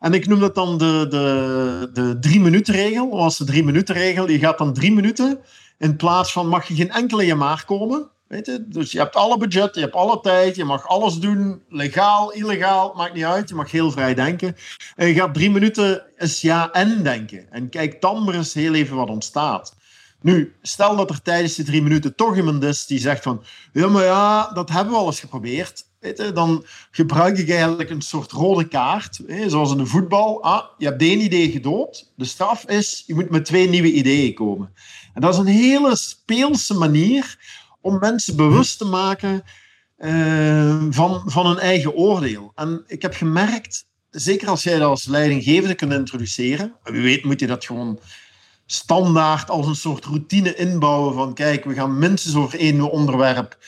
[0.00, 3.18] En ik noem dat dan de, de, de drie minuten regel.
[3.20, 5.38] Als de drie minuten regel, je gaat dan drie minuten
[5.78, 8.10] in plaats van mag je geen enkele jamaar komen.
[8.34, 8.64] Weet je?
[8.68, 12.92] Dus je hebt alle budget, je hebt alle tijd, je mag alles doen, legaal, illegaal,
[12.96, 13.48] maakt niet uit.
[13.48, 14.56] Je mag heel vrij denken.
[14.96, 17.52] En je gaat drie minuten eens ja en denken.
[17.52, 19.76] En kijk dan maar eens heel even wat ontstaat.
[20.20, 23.88] Nu, stel dat er tijdens die drie minuten toch iemand is die zegt van ja,
[23.88, 25.84] maar ja, dat hebben we al eens geprobeerd.
[26.00, 30.42] Weet je, dan gebruik ik eigenlijk een soort rode kaart, hè, zoals in de voetbal.
[30.42, 32.12] Ah, je hebt één idee gedood.
[32.16, 34.72] De straf is, je moet met twee nieuwe ideeën komen.
[35.14, 37.38] En dat is een hele speelse manier
[37.84, 39.42] om mensen bewust te maken
[39.98, 42.52] uh, van, van hun eigen oordeel.
[42.54, 47.40] En ik heb gemerkt, zeker als jij dat als leidinggevende kunt introduceren, wie weet moet
[47.40, 48.00] je dat gewoon
[48.66, 53.58] standaard als een soort routine inbouwen van kijk, we gaan minstens over één onderwerp,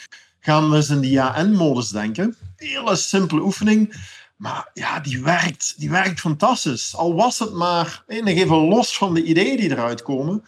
[0.41, 2.37] gaan we eens in die ja-en-modus denken.
[2.57, 3.95] Hele simpele oefening,
[4.37, 6.97] maar ja, die werkt, die werkt fantastisch.
[6.97, 10.45] Al was het maar, en even los van de ideeën die eruit komen,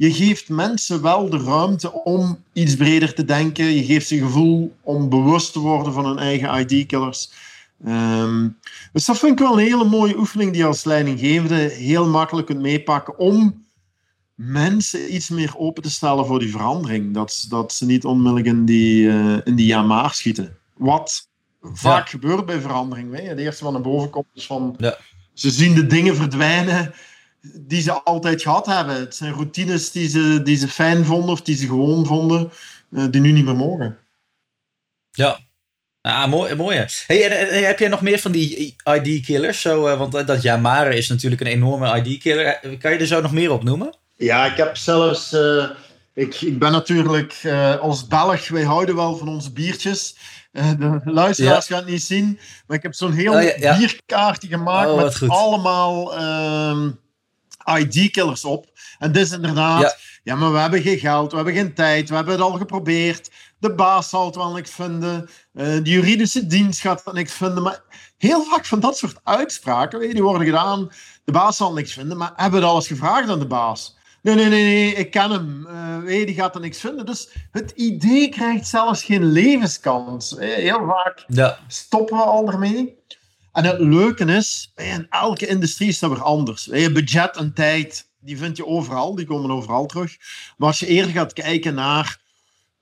[0.00, 3.64] je geeft mensen wel de ruimte om iets breder te denken.
[3.64, 7.30] Je geeft ze gevoel om bewust te worden van hun eigen ID-killers.
[7.84, 8.48] Ehm,
[8.92, 12.46] dus dat vind ik wel een hele mooie oefening die je als leidinggevende heel makkelijk
[12.46, 13.64] kunt meepakken om
[14.34, 17.14] mensen iets meer open te stellen voor die verandering.
[17.14, 20.56] Dat, dat ze niet onmiddellijk in die, uh, in die jamaar schieten.
[20.76, 21.28] Wat
[21.62, 23.16] vaak gebeurt bij verandering.
[23.16, 23.22] Hè?
[23.22, 24.74] Het eerste wat naar boven komt is van...
[24.78, 24.98] Ja.
[25.34, 26.94] Ze zien de dingen verdwijnen
[27.42, 28.94] die ze altijd gehad hebben.
[28.94, 32.50] Het zijn routines die ze, die ze fijn vonden of die ze gewoon vonden,
[32.90, 33.98] uh, die nu niet meer mogen.
[35.10, 35.38] Ja.
[36.00, 36.86] Ah, mooi, mooi.
[37.06, 39.60] Hey, en, heb jij nog meer van die ID-killers?
[39.60, 42.78] Zo, uh, want dat Yamare is natuurlijk een enorme ID-killer.
[42.78, 43.94] Kan je er zo nog meer op noemen?
[44.16, 45.32] Ja, ik heb zelfs...
[45.32, 45.70] Uh,
[46.14, 47.34] ik, ik ben natuurlijk
[47.80, 50.16] als Belg, wij houden wel van onze biertjes.
[50.52, 54.90] de luisteraars gaan het niet zien, maar ik heb zo'n heel oh, ja, bierkaartje gemaakt
[54.90, 56.16] oh, met allemaal...
[56.16, 56.90] Ehm,
[57.64, 58.66] ID-killers op.
[58.98, 60.34] En dit is inderdaad, ja.
[60.34, 63.30] maar we hebben geen geld, we hebben geen tijd, we hebben het al geprobeerd.
[63.58, 67.62] De baas zal het wel niks vinden, uh, de juridische dienst gaat het niks vinden.
[67.62, 67.82] Maar
[68.18, 70.90] heel vaak van dat soort uitspraken, die worden gedaan,
[71.24, 73.98] de baas zal niks vinden, maar hebben we het al eens gevraagd aan de baas?
[74.22, 75.66] Nee, nee, nee, nee, ik ken hem.
[76.04, 77.06] Uh, die gaat er niks vinden.
[77.06, 80.34] Dus het idee krijgt zelfs geen levenskans.
[80.38, 81.58] Heel vaak ja.
[81.68, 82.98] stoppen we al ermee.
[83.52, 86.64] En het leuke is, in elke industrie is dat weer anders.
[86.64, 90.16] Je budget en tijd, die vind je overal, die komen overal terug.
[90.56, 92.20] Maar als je eerder gaat kijken naar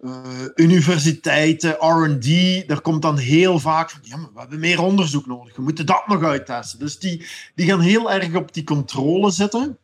[0.00, 0.20] uh,
[0.54, 2.28] universiteiten, R&D,
[2.68, 5.86] daar komt dan heel vaak van, ja, maar we hebben meer onderzoek nodig, we moeten
[5.86, 6.78] dat nog uittesten.
[6.78, 9.78] Dus die, die gaan heel erg op die controle zitten,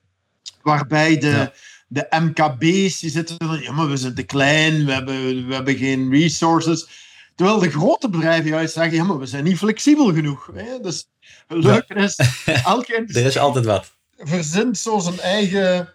[0.63, 1.53] waarbij de,
[1.89, 5.77] de MKB's, die zitten van, ja, maar we zijn te klein, we hebben, we hebben
[5.77, 6.89] geen resources.
[7.35, 10.51] Terwijl de grote bedrijven juist zeggen, ja, maar we zijn niet flexibel genoeg.
[10.55, 10.81] Hè?
[10.81, 11.09] Dus
[11.47, 12.19] het leuke is,
[12.65, 13.93] elke er is altijd wat.
[14.17, 15.95] verzint zo zijn eigen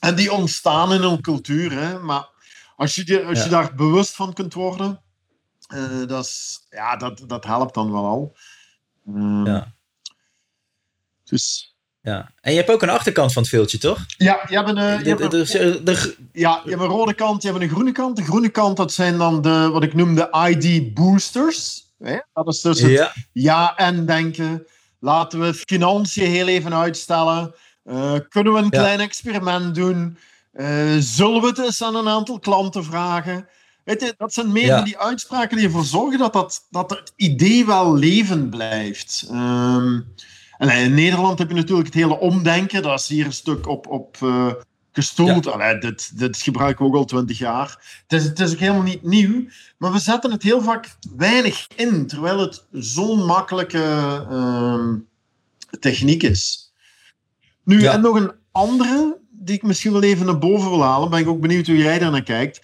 [0.00, 1.72] En die ontstaan in een cultuur.
[1.72, 1.98] Hè?
[1.98, 2.28] Maar
[2.76, 5.02] als je, als je daar bewust van kunt worden,
[5.74, 8.36] uh, dat, is, ja, dat, dat helpt dan wel al.
[9.06, 9.74] Uh, ja.
[11.24, 11.73] Dus
[12.04, 12.30] ja.
[12.40, 14.04] En je hebt ook een achterkant van het veeltje, toch?
[14.16, 15.20] Ja, je hebt een, uh, je hebt
[15.54, 18.16] een, de, ja, je hebt een rode kant, je hebt een groene kant.
[18.16, 21.82] De groene kant, dat zijn dan de, wat ik noem de ID-boosters.
[22.32, 23.12] Dat is dus het ja.
[23.32, 24.66] ja en denken.
[25.00, 27.54] Laten we financiën heel even uitstellen.
[27.84, 30.18] Uh, kunnen we een klein experiment doen?
[30.54, 33.48] Uh, zullen we het eens aan een aantal klanten vragen?
[33.84, 37.66] Weet je, dat zijn meer die uitspraken die ervoor zorgen dat, dat, dat het idee
[37.66, 39.28] wel levend blijft.
[39.30, 40.14] Um,
[40.70, 42.82] in Nederland heb je natuurlijk het hele omdenken.
[42.82, 44.52] Dat is hier een stuk op, op uh,
[44.92, 45.44] gestoeld.
[45.44, 45.74] Ja.
[45.74, 48.00] dit, dit gebruiken we ook al twintig jaar.
[48.06, 49.44] Het is, het is ook helemaal niet nieuw.
[49.78, 52.06] Maar we zetten het heel vaak weinig in.
[52.06, 54.88] Terwijl het zo'n makkelijke uh,
[55.80, 56.72] techniek is.
[57.64, 57.92] Nu, ja.
[57.92, 61.10] en nog een andere die ik misschien wel even naar boven wil halen.
[61.10, 62.60] Ben ik ook benieuwd hoe jij daar naar kijkt.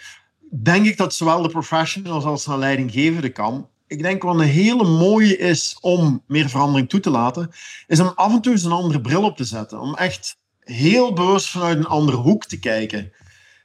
[0.62, 4.84] Denk ik dat zowel de professionals als de leidinggevende kan ik denk wat een hele
[4.84, 7.50] mooie is om meer verandering toe te laten,
[7.86, 9.80] is om af en toe eens een andere bril op te zetten.
[9.80, 13.12] Om echt heel bewust vanuit een andere hoek te kijken.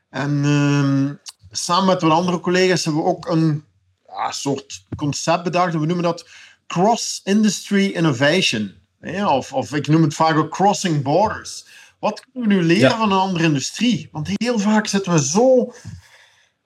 [0.10, 1.10] En uh,
[1.52, 3.64] samen met wat andere collega's hebben we ook een
[4.08, 5.74] ja, soort concept bedacht.
[5.74, 6.30] We noemen dat
[6.68, 8.74] Cross-Industry Innovation.
[9.02, 11.66] Ja, of, of ik noem het vaak ook Crossing Borders.
[12.00, 14.10] Wat kunnen we nu leren van een andere industrie?
[14.12, 15.74] Want heel vaak zitten we zo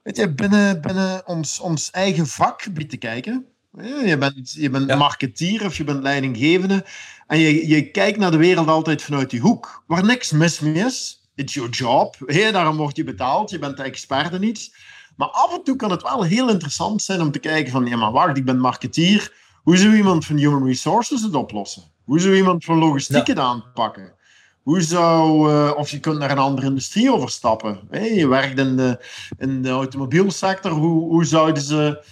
[0.01, 3.45] weet je, binnen, binnen ons, ons eigen vakgebied te kijken.
[3.77, 6.86] Je bent, je bent marketeer of je bent leidinggevende.
[7.27, 9.84] En je, je kijkt naar de wereld altijd vanuit die hoek.
[9.88, 11.23] Waar niks mis mee is.
[11.36, 12.15] It's your job.
[12.25, 13.49] Hey, daarom word je betaald.
[13.49, 14.75] Je bent de expert in iets.
[15.15, 17.86] Maar af en toe kan het wel heel interessant zijn om te kijken van...
[17.86, 19.34] Ja, maar wacht, ik ben marketeer.
[19.63, 21.84] Hoe zou iemand van Human Resources het oplossen?
[22.03, 24.13] Hoe zou iemand van logistiek het aanpakken?
[24.62, 27.79] Hoe zou, uh, of je kunt naar een andere industrie overstappen.
[27.89, 29.05] Hey, je werkt in de,
[29.38, 30.71] in de automobielsector.
[30.71, 32.03] Hoe, hoe zouden ze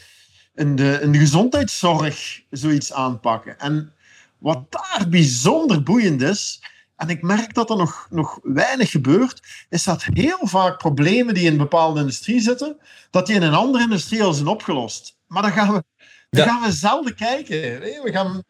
[0.57, 3.59] in de, in de gezondheidszorg zoiets aanpakken?
[3.59, 3.93] En
[4.37, 6.61] wat daar bijzonder boeiend is,
[6.95, 11.45] en ik merk dat er nog, nog weinig gebeurt, is dat heel vaak problemen die
[11.45, 12.77] in een bepaalde industrie zitten,
[13.11, 15.17] dat die in een andere industrie al zijn opgelost.
[15.27, 15.83] Maar dan gaan we,
[16.29, 17.61] dan gaan we zelden kijken.
[17.79, 18.43] We gaan,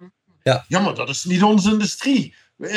[0.44, 0.66] ja.
[0.68, 2.36] ja, maar dat is niet onze industrie.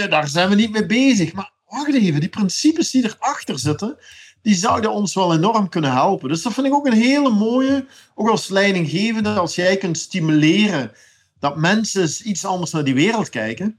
[0.08, 1.32] Daar zijn we niet mee bezig.
[1.32, 3.98] Maar wacht even, die principes die erachter zitten,
[4.42, 6.28] die zouden ons wel enorm kunnen helpen.
[6.28, 10.92] Dus dat vind ik ook een hele mooie, ook als leidinggevende, als jij kunt stimuleren
[11.38, 13.78] dat mensen iets anders naar die wereld kijken.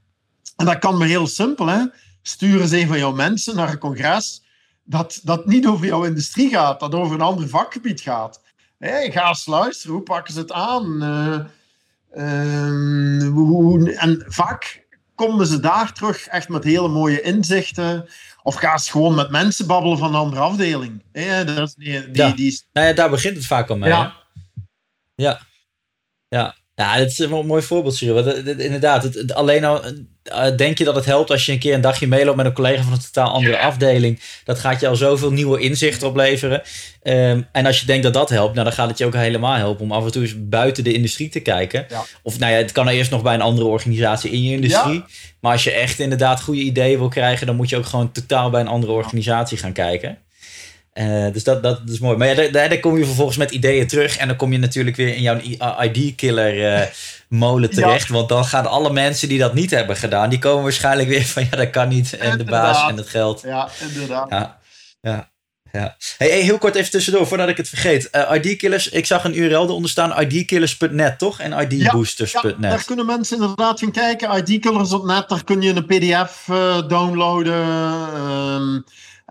[0.56, 1.84] En dat kan maar heel simpel, hè.
[2.22, 4.42] Stuur eens een van jouw mensen naar een congres
[4.84, 8.40] dat, dat niet over jouw industrie gaat, dat over een ander vakgebied gaat.
[8.78, 11.02] Hey, ga eens luisteren, hoe pakken ze het aan?
[11.02, 11.38] Uh,
[12.14, 18.08] uh, hoe, en vaak komen ze daar terug echt met hele mooie inzichten.
[18.42, 21.02] Of ga eens gewoon met mensen babbelen van een andere afdeling.
[21.12, 22.30] Ja, dat is die, die, ja.
[22.30, 22.62] die...
[22.72, 23.90] Nou ja, daar begint het vaak al mee.
[23.90, 24.14] Ja.
[25.14, 25.40] Ja.
[26.28, 26.54] Ja.
[26.82, 28.34] Ja, dat is een mooi voorbeeld, Cyril.
[28.44, 29.82] Inderdaad, het, alleen al
[30.32, 32.52] uh, denk je dat het helpt als je een keer een dagje meeloopt met een
[32.52, 34.20] collega van een totaal andere afdeling.
[34.44, 36.62] Dat gaat je al zoveel nieuwe inzichten opleveren.
[37.02, 39.54] Um, en als je denkt dat dat helpt, nou, dan gaat het je ook helemaal
[39.54, 41.86] helpen om af en toe eens buiten de industrie te kijken.
[41.88, 42.04] Ja.
[42.22, 44.94] Of nou ja, het kan eerst nog bij een andere organisatie in je industrie.
[44.94, 45.06] Ja.
[45.40, 48.50] Maar als je echt inderdaad goede ideeën wil krijgen, dan moet je ook gewoon totaal
[48.50, 50.18] bij een andere organisatie gaan kijken.
[50.94, 52.16] Uh, dus dat, dat, is mooi.
[52.16, 54.16] Maar ja, daar, daar, kom je vervolgens met ideeën terug.
[54.16, 55.38] En dan kom je natuurlijk weer in jouw
[55.80, 56.86] ID-killer uh,
[57.28, 58.08] molen terecht.
[58.08, 58.14] Ja.
[58.14, 61.42] Want dan gaan alle mensen die dat niet hebben gedaan, die komen waarschijnlijk weer van
[61.50, 62.16] ja, dat kan niet.
[62.16, 63.42] En de baas en het geld.
[63.44, 64.30] Ja, inderdaad.
[64.30, 64.58] Ja,
[65.00, 65.30] ja.
[65.72, 65.96] Ja.
[66.18, 68.08] Hey, hey, heel kort even tussendoor, voordat ik het vergeet.
[68.12, 71.40] Uh, ID-killers, ik zag een URL eronder staan, idkillers.net, toch?
[71.40, 72.56] En idboosters.net.
[72.60, 74.36] Ja, daar kunnen mensen inderdaad gaan kijken.
[74.36, 76.44] idkillers.net, daar kun je een pdf
[76.88, 77.66] downloaden.
[77.66, 78.80] Uh,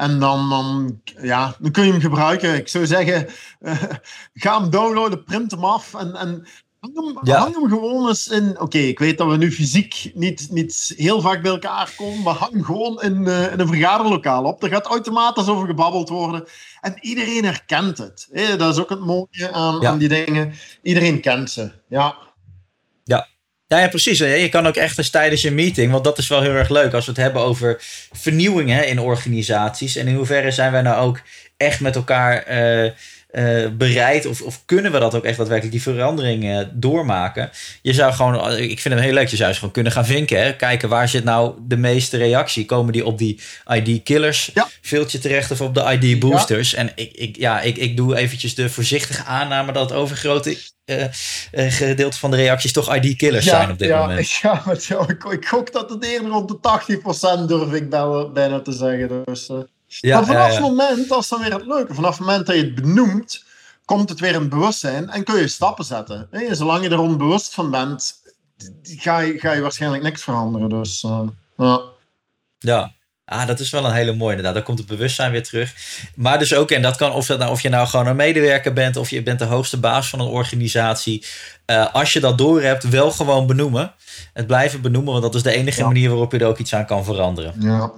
[0.01, 2.55] en dan, dan, ja, dan kun je hem gebruiken.
[2.55, 3.27] Ik zou zeggen,
[3.61, 3.83] uh,
[4.33, 6.47] ga hem downloaden, print hem af en, en
[6.79, 7.37] hang, hem, ja.
[7.37, 8.49] hang hem gewoon eens in.
[8.49, 12.21] Oké, okay, ik weet dat we nu fysiek niet, niet heel vaak bij elkaar komen,
[12.21, 14.63] maar hang gewoon in, uh, in een vergaderlokaal op.
[14.63, 16.43] Er gaat automatisch over gebabbeld worden.
[16.81, 18.27] En iedereen herkent het.
[18.31, 19.89] Hey, dat is ook het mooie aan, ja.
[19.89, 20.53] aan die dingen.
[20.81, 21.71] Iedereen kent ze.
[21.87, 22.15] Ja.
[23.03, 23.27] Ja,
[23.79, 24.17] ja, precies.
[24.17, 26.93] Je kan ook echt eens tijdens je meeting, want dat is wel heel erg leuk
[26.93, 27.77] als we het hebben over
[28.11, 29.95] vernieuwing hè, in organisaties.
[29.95, 31.21] En in hoeverre zijn wij nou ook
[31.57, 32.91] echt met elkaar uh,
[33.31, 37.49] uh, bereid, of, of kunnen we dat ook echt daadwerkelijk, die verandering uh, doormaken?
[37.81, 40.43] Je zou gewoon, ik vind het heel leuk, je zou eens gewoon kunnen gaan vinken.
[40.43, 40.55] Hè?
[40.55, 42.65] Kijken waar zit nou de meeste reactie?
[42.65, 44.67] Komen die op die ID-killers ja.
[45.07, 46.71] terecht of op de ID-boosters?
[46.71, 46.77] Ja.
[46.77, 51.05] En ik, ik, ja, ik, ik doe eventjes de voorzichtige aanname dat het overgrote uh,
[51.71, 54.31] gedeelte van de reacties toch ID-killers ja, zijn op dit ja, moment.
[54.87, 55.11] Jou.
[55.11, 56.57] Ik, ik gok dat het eerder rond de
[57.43, 57.89] 80% durf ik
[58.33, 59.23] bijna te zeggen.
[59.25, 59.49] Dus,
[59.99, 62.55] Ja, maar vanaf het moment, dat is dan weer het leuke, vanaf het moment dat
[62.55, 63.43] je het benoemt,
[63.85, 66.27] komt het weer in bewustzijn en kun je stappen zetten.
[66.31, 68.13] En zolang je er onbewust van bent,
[68.83, 70.69] ga je, ga je waarschijnlijk niks veranderen.
[70.69, 71.21] Dus, uh,
[71.57, 71.81] ja.
[72.59, 72.91] ja.
[73.25, 74.53] Ah, dat is wel een hele mooie inderdaad.
[74.53, 75.73] Daar komt het bewustzijn weer terug.
[76.15, 78.73] Maar dus ook, en dat kan of, dat nou, of je nou gewoon een medewerker
[78.73, 78.97] bent...
[78.97, 81.25] of je bent de hoogste baas van een organisatie.
[81.65, 83.93] Uh, als je dat door hebt, wel gewoon benoemen.
[84.33, 86.85] Het blijven benoemen, want dat is de enige manier waarop je er ook iets aan
[86.85, 87.53] kan veranderen.
[87.59, 87.91] Ja,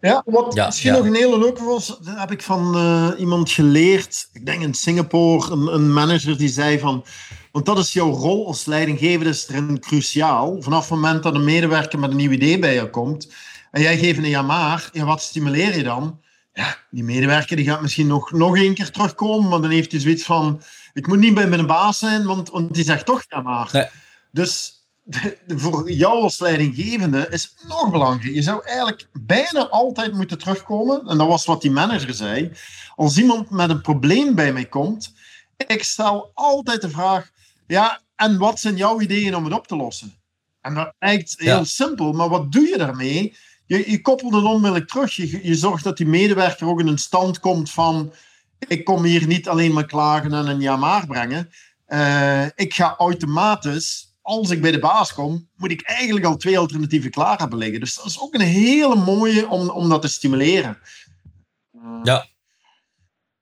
[0.00, 1.86] ja wat misschien nog een hele leuke was...
[1.86, 4.28] Dat heb ik van uh, iemand geleerd.
[4.32, 7.04] Ik denk in Singapore, een, een manager die zei van...
[7.52, 10.62] Want dat is jouw rol als leidinggevende, is erin cruciaal.
[10.62, 13.28] Vanaf het moment dat een medewerker met een nieuw idee bij je komt
[13.74, 16.20] en jij geeft een ja maar, ja, wat stimuleer je dan?
[16.52, 20.00] Ja, die medewerker die gaat misschien nog, nog één keer terugkomen, maar dan heeft hij
[20.00, 23.40] zoiets van, ik moet niet bij mijn baas zijn, want, want die zegt toch ja
[23.40, 23.90] maar.
[24.30, 24.73] Dus
[25.46, 28.34] voor jou als leidinggevende is nog belangrijk.
[28.34, 32.52] Je zou eigenlijk bijna altijd moeten terugkomen, en dat was wat die manager zei,
[32.94, 35.14] als iemand met een probleem bij mij komt,
[35.56, 37.30] ik stel altijd de vraag,
[37.66, 40.14] ja, en wat zijn jouw ideeën om het op te lossen?
[40.60, 43.36] En dat lijkt heel simpel, maar wat doe je daarmee?
[43.66, 45.14] je, je koppelt het onmiddellijk terug.
[45.14, 48.12] Je, je zorgt dat die medewerker ook in een stand komt van
[48.68, 51.50] ik kom hier niet alleen maar klagen en een ja maar brengen.
[51.88, 56.58] Uh, ik ga automatisch, als ik bij de baas kom, moet ik eigenlijk al twee
[56.58, 57.80] alternatieven klaar hebben liggen.
[57.80, 60.78] Dus dat is ook een hele mooie om, om dat te stimuleren.
[62.02, 62.26] Ja.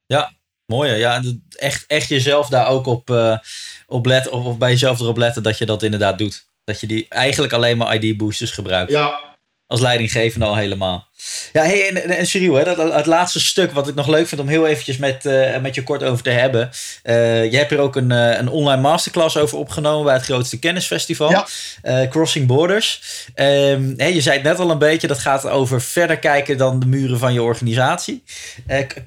[0.07, 0.33] Ja,
[0.67, 0.93] mooi.
[0.93, 3.39] Ja, echt, echt jezelf daar ook op, uh,
[3.87, 6.47] op letten, of, of bij jezelf erop letten dat je dat inderdaad doet.
[6.65, 8.91] Dat je die eigenlijk alleen maar ID-boosters gebruikt.
[8.91, 9.32] Ja,
[9.73, 11.11] als leidinggevende al helemaal.
[11.53, 14.41] Ja, hey, en, en Cyril, hè, dat, het laatste stuk wat ik nog leuk vind
[14.41, 16.71] om heel eventjes met, uh, met je kort over te hebben.
[17.05, 20.59] Uh, je hebt er ook een, uh, een online masterclass over opgenomen bij het grootste
[20.59, 21.31] kennisfestival.
[21.31, 22.07] Ja.
[22.09, 23.03] Crossing Borders.
[23.35, 26.81] Um, hey, je zei het net al een beetje, dat gaat over verder kijken dan
[26.81, 28.25] de muren van je organisatie.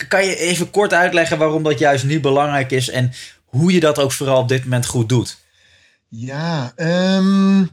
[0.07, 3.13] kan je even kort uitleggen waarom dat juist nu belangrijk is en
[3.45, 5.37] hoe je dat ook vooral op dit moment goed doet?
[6.09, 7.71] Ja, um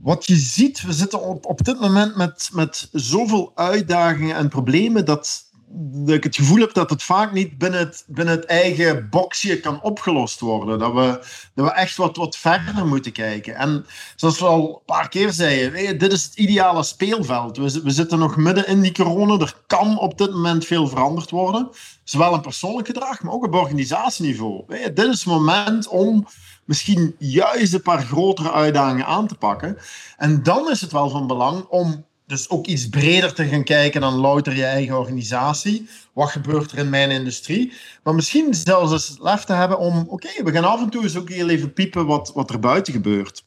[0.00, 5.04] wat je ziet, we zitten op, op dit moment met, met zoveel uitdagingen en problemen
[5.04, 9.08] dat, dat ik het gevoel heb dat het vaak niet binnen het, binnen het eigen
[9.10, 10.78] boxje kan opgelost worden.
[10.78, 11.20] Dat we,
[11.54, 13.54] dat we echt wat, wat verder moeten kijken.
[13.54, 17.56] En zoals we al een paar keer zeiden, dit is het ideale speelveld.
[17.56, 19.38] We, zitten nog midden in die corona.
[19.38, 21.68] Er kan op dit moment veel veranderd worden.
[22.04, 24.64] Zowel in persoonlijk gedrag, maar ook op organisatieniveau.
[24.68, 26.26] Dit is het moment om
[26.64, 29.78] misschien juist een paar grotere uitdagingen aan te pakken.
[30.16, 34.00] En dan is het wel van belang om dus ook iets breder te gaan kijken
[34.00, 35.88] dan louter je eigen organisatie.
[36.12, 37.72] Wat gebeurt er in mijn industrie?
[38.02, 41.16] Maar misschien zelfs eens lef te hebben om, oké, we gaan af en toe eens
[41.16, 43.44] ook heel even piepen wat, wat er buiten gebeurt.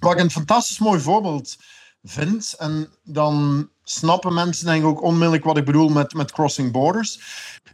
[0.00, 1.56] Wat ik een fantastisch mooi voorbeeld
[2.02, 6.72] vind, en dan snappen mensen denk ik ook onmiddellijk wat ik bedoel met, met crossing
[6.72, 7.20] borders.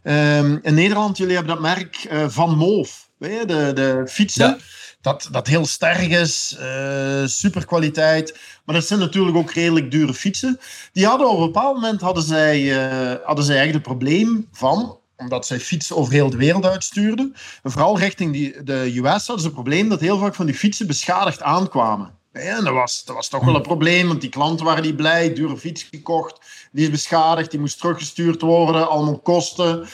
[0.03, 4.59] Um, in Nederland, jullie hebben dat merk uh, Van Moof, weet je, de, de fietsen
[5.07, 8.39] dat, dat heel sterk is, uh, superkwaliteit.
[8.67, 10.59] Maar dat zijn natuurlijk ook redelijk dure fietsen.
[10.91, 14.99] Die hadden op een bepaald moment hadden zij, uh, hadden zij echt het probleem van,
[15.17, 17.35] omdat zij fietsen over heel de wereld uitstuurden.
[17.63, 20.55] En vooral richting die, de US hadden ze het probleem dat heel vaak van die
[20.55, 22.13] fietsen beschadigd aankwamen.
[22.31, 25.33] en dat was, dat was toch wel een probleem, want die klanten waren niet blij,
[25.33, 26.39] dure fiets gekocht,
[26.71, 29.87] die is beschadigd, die moest teruggestuurd worden, allemaal kosten.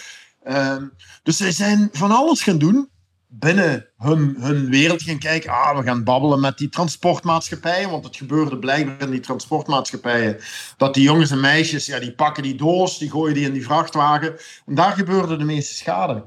[0.48, 0.76] Uh,
[1.24, 2.90] dus zij zijn van alles gaan doen
[3.40, 5.52] binnen hun, hun wereld gaan kijken.
[5.52, 7.90] Ah, we gaan babbelen met die transportmaatschappijen.
[7.90, 10.38] Want het gebeurde blijkbaar in die transportmaatschappijen.
[10.78, 13.64] Dat die jongens en meisjes, ja, die pakken die doos, die gooien die in die
[13.64, 14.38] vrachtwagen.
[14.66, 16.24] En daar gebeurde de meeste schade.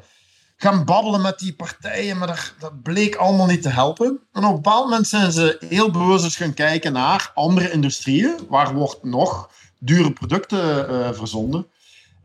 [0.57, 4.21] Gaan babbelen met die partijen, maar dat, dat bleek allemaal niet te helpen.
[4.33, 8.39] En op een bepaald moment zijn ze heel bewust gaan kijken naar andere industrieën.
[8.49, 11.67] Waar wordt nog dure producten uh, verzonden.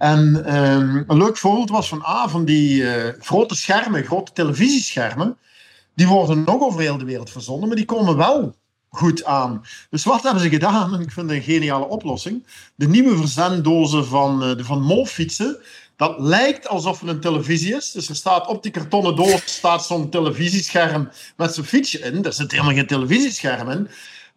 [0.01, 5.37] En um, een leuk voorbeeld was van, die uh, grote schermen, grote televisieschermen.
[5.95, 8.55] Die worden nog over heel de wereld verzonden, maar die komen wel
[8.89, 9.65] goed aan.
[9.89, 10.93] Dus wat hebben ze gedaan?
[11.01, 12.45] Ik vind het een geniale oplossing.
[12.75, 15.57] De nieuwe verzenddozen van uh, de Van Mol fietsen.
[15.95, 17.91] Dat lijkt alsof het een televisie is.
[17.91, 22.23] Dus er staat op die kartonnen doos staat zo'n televisiescherm met zo'n fietsje in.
[22.23, 23.89] Er zit helemaal geen televisiescherm in.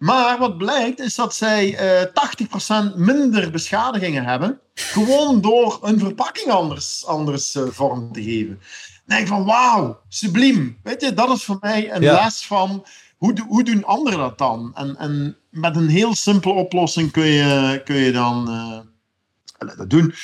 [0.04, 4.60] Maar wat blijkt is dat zij uh, 80% minder beschadigingen hebben.
[4.74, 8.58] Gewoon door een verpakking anders, anders uh, vorm te geven.
[8.58, 10.78] Dan denk ik van wauw, subliem.
[10.82, 12.86] Weet je, dat is voor mij een les van
[13.16, 14.70] hoe, hoe doen anderen dat dan?
[14.74, 20.14] En, en met een heel simpele oplossing kun je, kun je dan uh, dat doen.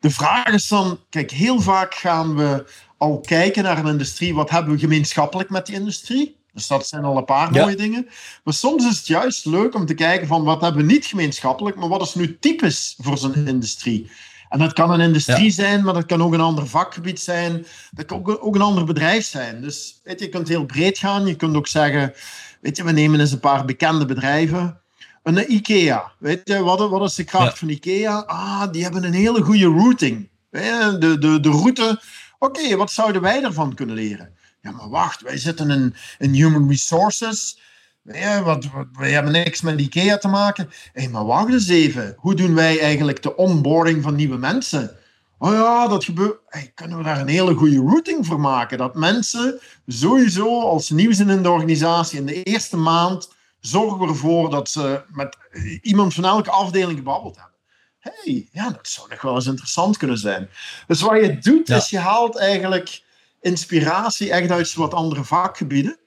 [0.00, 2.64] De vraag is dan, kijk, heel vaak gaan we
[2.96, 4.34] al kijken naar een industrie.
[4.34, 6.39] Wat hebben we gemeenschappelijk met die industrie?
[6.52, 8.08] Dus dat zijn al een paar mooie dingen.
[8.44, 11.76] Maar soms is het juist leuk om te kijken van wat hebben we niet gemeenschappelijk,
[11.76, 14.10] maar wat is nu typisch voor zo'n industrie.
[14.48, 17.66] En dat kan een industrie zijn, maar dat kan ook een ander vakgebied zijn.
[17.90, 19.60] Dat kan ook, ook een ander bedrijf zijn.
[19.60, 21.26] Dus weet je, je kunt heel breed gaan.
[21.26, 22.12] Je kunt ook zeggen,
[22.60, 24.80] weet je, we nemen eens een paar bekende bedrijven.
[25.22, 28.18] Een IKEA, weet je, wat, wat is de kracht van IKEA?
[28.26, 30.28] Ah, die hebben een hele goede routing.
[30.50, 32.00] De, de, de route,
[32.38, 34.34] oké, wat zouden wij ervan kunnen leren?
[34.62, 37.60] Ja, maar wacht, wij zitten in, in human resources.
[38.02, 40.70] Ja, wat, wat, wij hebben niks met IKEA te maken.
[40.92, 42.14] Hé, maar wacht eens even.
[42.16, 44.96] Hoe doen wij eigenlijk de onboarding van nieuwe mensen?
[45.38, 46.38] Oh ja, dat gebeurt.
[46.46, 48.78] Hey, kunnen we daar een hele goede routing voor maken?
[48.78, 53.28] Dat mensen sowieso als nieuw zijn in de organisatie in de eerste maand
[53.60, 55.36] zorgen we ervoor dat ze met
[55.82, 57.56] iemand van elke afdeling gebabbeld hebben.
[57.98, 60.48] hey, ja, dat zou nog wel eens interessant kunnen zijn.
[60.86, 63.02] Dus wat je doet, is je haalt eigenlijk
[63.40, 65.98] inspiratie echt uit wat andere vakgebieden.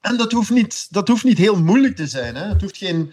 [0.00, 2.34] En dat hoeft niet, dat hoeft niet heel moeilijk te zijn.
[2.34, 2.44] Hè?
[2.44, 3.12] Het hoeft geen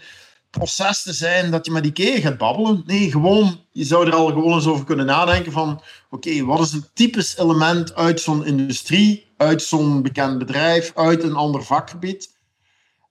[0.50, 2.82] proces te zijn dat je met die keer gaat babbelen.
[2.86, 5.82] Nee, gewoon, je zou er al gewoon eens over kunnen nadenken van...
[6.10, 11.34] Oké, wat is een typisch element uit zo'n industrie, uit zo'n bekend bedrijf, uit een
[11.34, 12.36] ander vakgebied?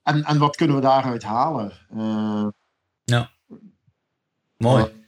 [0.04, 1.72] En, en wat kunnen we daaruit halen?
[1.96, 2.48] Uh,
[3.04, 3.32] ja,
[4.58, 5.01] mooi.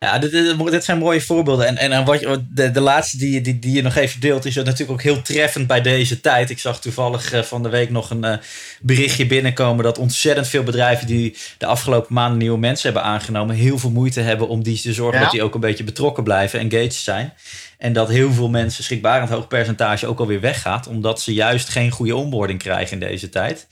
[0.00, 0.30] Ja, dit,
[0.70, 1.66] dit, zijn mooie voorbeelden.
[1.66, 2.20] En, en, wat
[2.50, 5.66] de, de laatste die, die, die je nog even deelt, is natuurlijk ook heel treffend
[5.66, 6.50] bij deze tijd.
[6.50, 8.36] Ik zag toevallig uh, van de week nog een uh,
[8.80, 13.78] berichtje binnenkomen dat ontzettend veel bedrijven die de afgelopen maanden nieuwe mensen hebben aangenomen, heel
[13.78, 16.94] veel moeite hebben om die te zorgen dat die ook een beetje betrokken blijven, engaged
[16.94, 17.32] zijn.
[17.78, 21.90] En dat heel veel mensen, schrikbarend hoog percentage, ook alweer weggaat, omdat ze juist geen
[21.90, 23.66] goede onboarding krijgen in deze tijd.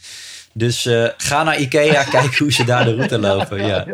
[0.57, 3.67] Dus uh, ga naar Ikea, kijk hoe ze daar de route lopen.
[3.67, 3.87] ja.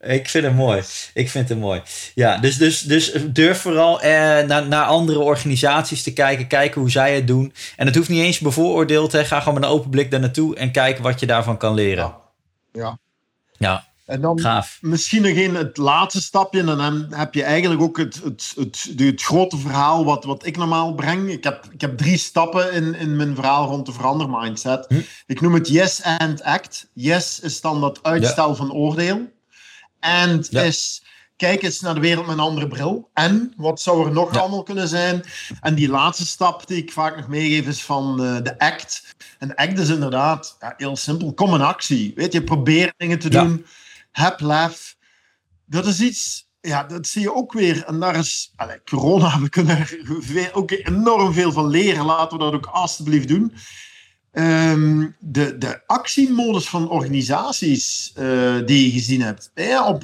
[0.00, 0.82] Ik vind het mooi.
[1.14, 1.82] Ik vind het mooi.
[2.14, 4.10] Ja, dus, dus, dus durf vooral eh,
[4.46, 6.46] naar, naar andere organisaties te kijken.
[6.46, 7.54] Kijken hoe zij het doen.
[7.76, 9.12] En het hoeft niet eens bevooroordeeld.
[9.12, 9.24] Hè.
[9.24, 10.56] Ga gewoon met een open blik daar naartoe.
[10.56, 12.14] En kijk wat je daarvan kan leren.
[12.72, 12.82] Ja.
[12.82, 12.98] Ja.
[13.58, 13.84] ja.
[14.04, 14.78] En dan Gaaf.
[14.80, 16.60] misschien nog een het laatste stapje.
[16.60, 20.56] En dan heb je eigenlijk ook het, het, het, het, grote verhaal wat, wat ik
[20.56, 21.30] normaal breng.
[21.30, 24.84] Ik heb, ik heb drie stappen in, in mijn verhaal rond de verandermindset.
[24.88, 25.00] Hm.
[25.26, 26.90] Ik noem het yes and act.
[26.92, 29.32] Yes is dan dat uitstel van oordeel.
[30.00, 31.02] En is
[31.36, 33.10] kijk eens naar de wereld met een andere bril.
[33.12, 35.24] En wat zou er nog allemaal kunnen zijn?
[35.60, 39.14] En die laatste stap die ik vaak nog meegeef is van uh, de act.
[39.38, 41.34] En act is inderdaad ja, heel simpel.
[41.34, 42.12] Kom in actie.
[42.14, 43.66] Weet je, probeer dingen te doen.
[44.14, 44.96] Heb lef.
[45.64, 47.84] Dat is iets, ja, dat zie je ook weer.
[47.84, 52.04] En daar is allez, corona, we kunnen er ook enorm veel van leren.
[52.04, 53.52] Laten we dat ook alstublieft doen.
[54.32, 59.50] Ehm, de, de actiemodus van organisaties uh, die je gezien hebt.
[59.54, 60.02] Ja, op,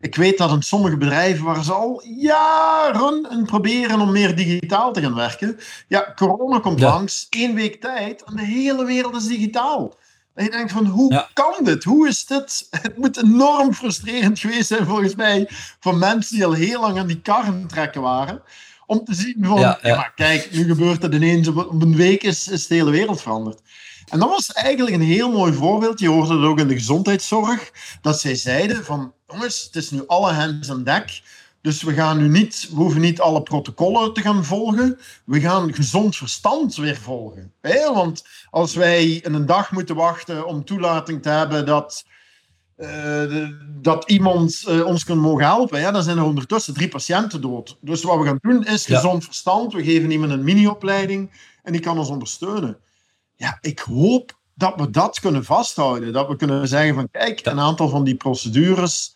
[0.00, 4.92] ik weet dat in sommige bedrijven waar ze al jaren en proberen om meer digitaal
[4.92, 5.58] te gaan werken.
[5.88, 9.94] Ja, corona komt langs, één week tijd en de hele wereld is digitaal.
[10.36, 11.84] En je denkt van, hoe kan dit?
[11.84, 12.66] Hoe is dit?
[12.70, 15.48] Het moet enorm frustrerend geweest zijn volgens mij
[15.80, 18.42] voor mensen die al heel lang aan die karren trekken waren
[18.86, 22.48] om te zien van, ja, maar kijk, nu gebeurt het ineens, op een week is,
[22.48, 23.60] is de hele wereld veranderd.
[24.08, 26.00] En dat was eigenlijk een heel mooi voorbeeld.
[26.00, 27.70] Je hoorde het ook in de gezondheidszorg,
[28.00, 31.22] dat zij zeiden van, jongens, het is nu alle hands aan dek.
[31.66, 34.98] Dus we gaan nu niet, we hoeven niet alle protocollen te gaan volgen.
[35.24, 37.52] We gaan gezond verstand weer volgen.
[37.92, 42.04] Want als wij in een dag moeten wachten om toelating te hebben dat
[42.78, 43.48] uh,
[43.80, 47.76] dat iemand uh, ons kan mogen helpen, ja, dan zijn er ondertussen drie patiënten dood.
[47.80, 49.72] Dus wat we gaan doen is gezond verstand.
[49.72, 51.30] We geven iemand een mini-opleiding
[51.62, 52.78] en die kan ons ondersteunen.
[53.36, 56.12] Ja, ik hoop dat we dat kunnen vasthouden.
[56.12, 59.15] Dat we kunnen zeggen van kijk, een aantal van die procedures,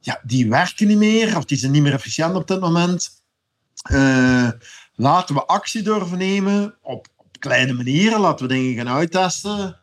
[0.00, 3.22] ja, die werken niet meer of die zijn niet meer efficiënt op dit moment.
[3.90, 4.50] Uh,
[4.94, 8.20] laten we actie durven nemen op, op kleine manieren.
[8.20, 9.78] Laten we dingen gaan uittesten.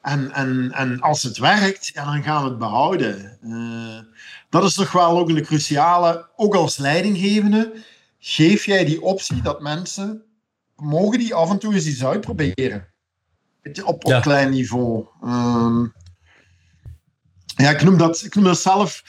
[0.00, 3.38] En, en, en als het werkt, ja, dan gaan we het behouden.
[3.42, 3.98] Uh,
[4.50, 7.72] dat is toch wel ook een cruciale, ook als leidinggevende,
[8.18, 10.22] geef jij die optie dat mensen
[10.76, 12.88] mogen die af en toe eens iets uitproberen.
[13.84, 15.06] Op, op klein niveau.
[15.24, 15.92] Um,
[17.56, 19.02] ja, ik noem, dat, ik noem dat zelf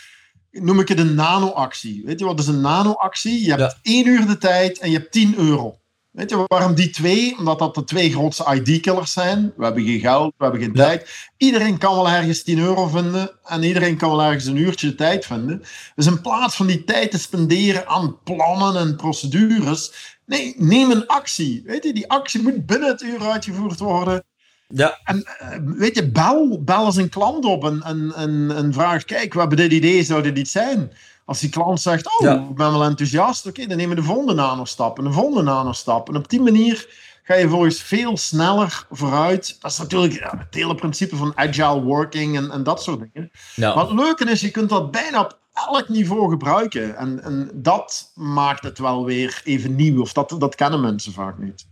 [0.62, 2.02] noem ik het een nano-actie.
[2.06, 3.44] Weet je wat is een nano-actie?
[3.44, 3.78] Je hebt ja.
[3.82, 5.78] één uur de tijd en je hebt 10 euro.
[6.12, 7.38] Weet je waarom die twee?
[7.38, 9.54] Omdat dat de twee grootste ID-killers zijn.
[9.58, 11.30] We hebben geen geld, we hebben geen tijd.
[11.38, 15.26] Iedereen kan wel ergens 10 euro vinden en iedereen kan wel ergens een uurtje tijd
[15.26, 15.64] vinden.
[15.96, 19.92] Dus in plaats van die tijd te spenderen aan plannen en procedures,
[20.26, 21.64] nee, neem een actie.
[21.66, 24.24] Weet je, die actie moet binnen het uur uitgevoerd worden.
[24.68, 25.00] Ja.
[25.04, 29.06] En eh, weet je, bel, bel eens een klant op en, en, en, en vraag:
[29.06, 30.92] kijk, wat bij dit idee zou dit iets zijn?
[31.26, 34.34] Als die klant zegt, oh, ik ben wel enthousiast, oké, dan nemen we de volgende
[34.34, 36.10] nanostap en de volgende nanostap.
[36.10, 36.88] En op die manier
[37.24, 39.58] ga je volgens veel sneller vooruit.
[39.62, 43.32] Dat is natuurlijk het hele principe van agile working en, en dat soort dingen.
[43.56, 43.76] Ja.
[43.76, 46.98] Wat het leuke is, je kunt dat bijna op elk niveau gebruiken.
[46.98, 50.02] En, en dat maakt het wel weer even nieuw.
[50.02, 51.68] Of dat, dat kennen mensen vaak niet.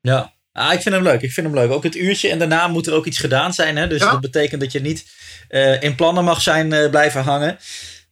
[0.00, 1.22] Ja, Ah, ik vind hem leuk.
[1.22, 1.70] Ik vind hem leuk.
[1.70, 3.76] Ook het uurtje en daarna moet er ook iets gedaan zijn.
[3.76, 3.86] Hè?
[3.86, 4.10] Dus Ja.
[4.10, 5.06] dat betekent dat je niet
[5.48, 7.58] eh, in plannen mag zijn eh, blijven hangen.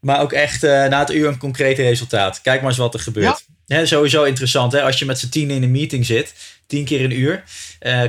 [0.01, 2.41] Maar ook echt eh, na het uur een concreet resultaat.
[2.41, 3.45] Kijk maar eens wat er gebeurt.
[3.67, 4.83] Hè, sowieso interessant hè?
[4.83, 6.35] als je met z'n tien in een meeting zit.
[6.67, 7.43] Tien keer een uur.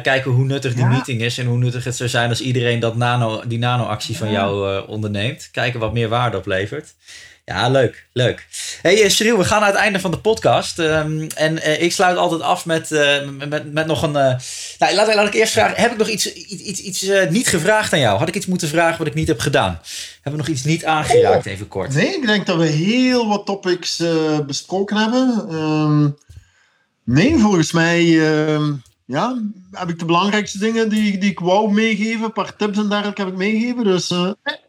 [0.02, 0.90] kijken hoe nuttig die Ja.
[0.90, 1.38] meeting is.
[1.38, 5.50] En hoe nuttig het zou zijn als iedereen dat nano, die nano-actie van jou onderneemt.
[5.52, 6.94] Kijken wat meer waarde oplevert.
[7.52, 8.06] Ja, leuk.
[8.14, 8.48] Leuk.
[8.82, 10.80] hey, eh, Cyril, we gaan naar het einde van de podcast.
[10.80, 14.16] Ehm, en eh, ik sluit altijd af met, eh, met, met, nog een...
[14.16, 14.36] eh,
[14.80, 15.82] nou, laat, laat ik eerst vragen.
[15.82, 18.18] Heb ik nog iets, iets, iets, niet gevraagd aan jou?
[18.20, 19.80] Had ik iets moeten vragen wat ik niet heb gedaan?
[20.22, 21.94] Hebben we nog iets niet aangeraakt, even kort?
[21.94, 24.04] Nee, ik denk dat we heel wat topics
[24.48, 25.46] besproken hebben.
[25.50, 26.10] Ehm,
[27.16, 28.00] nee, volgens mij
[28.34, 28.74] ehm,
[29.06, 29.42] ja,
[29.72, 32.24] heb ik de belangrijkste dingen die, die ik wou meegeven.
[32.24, 33.84] Een paar tips en dergelijke heb ik meegegeven.
[33.84, 34.10] Dus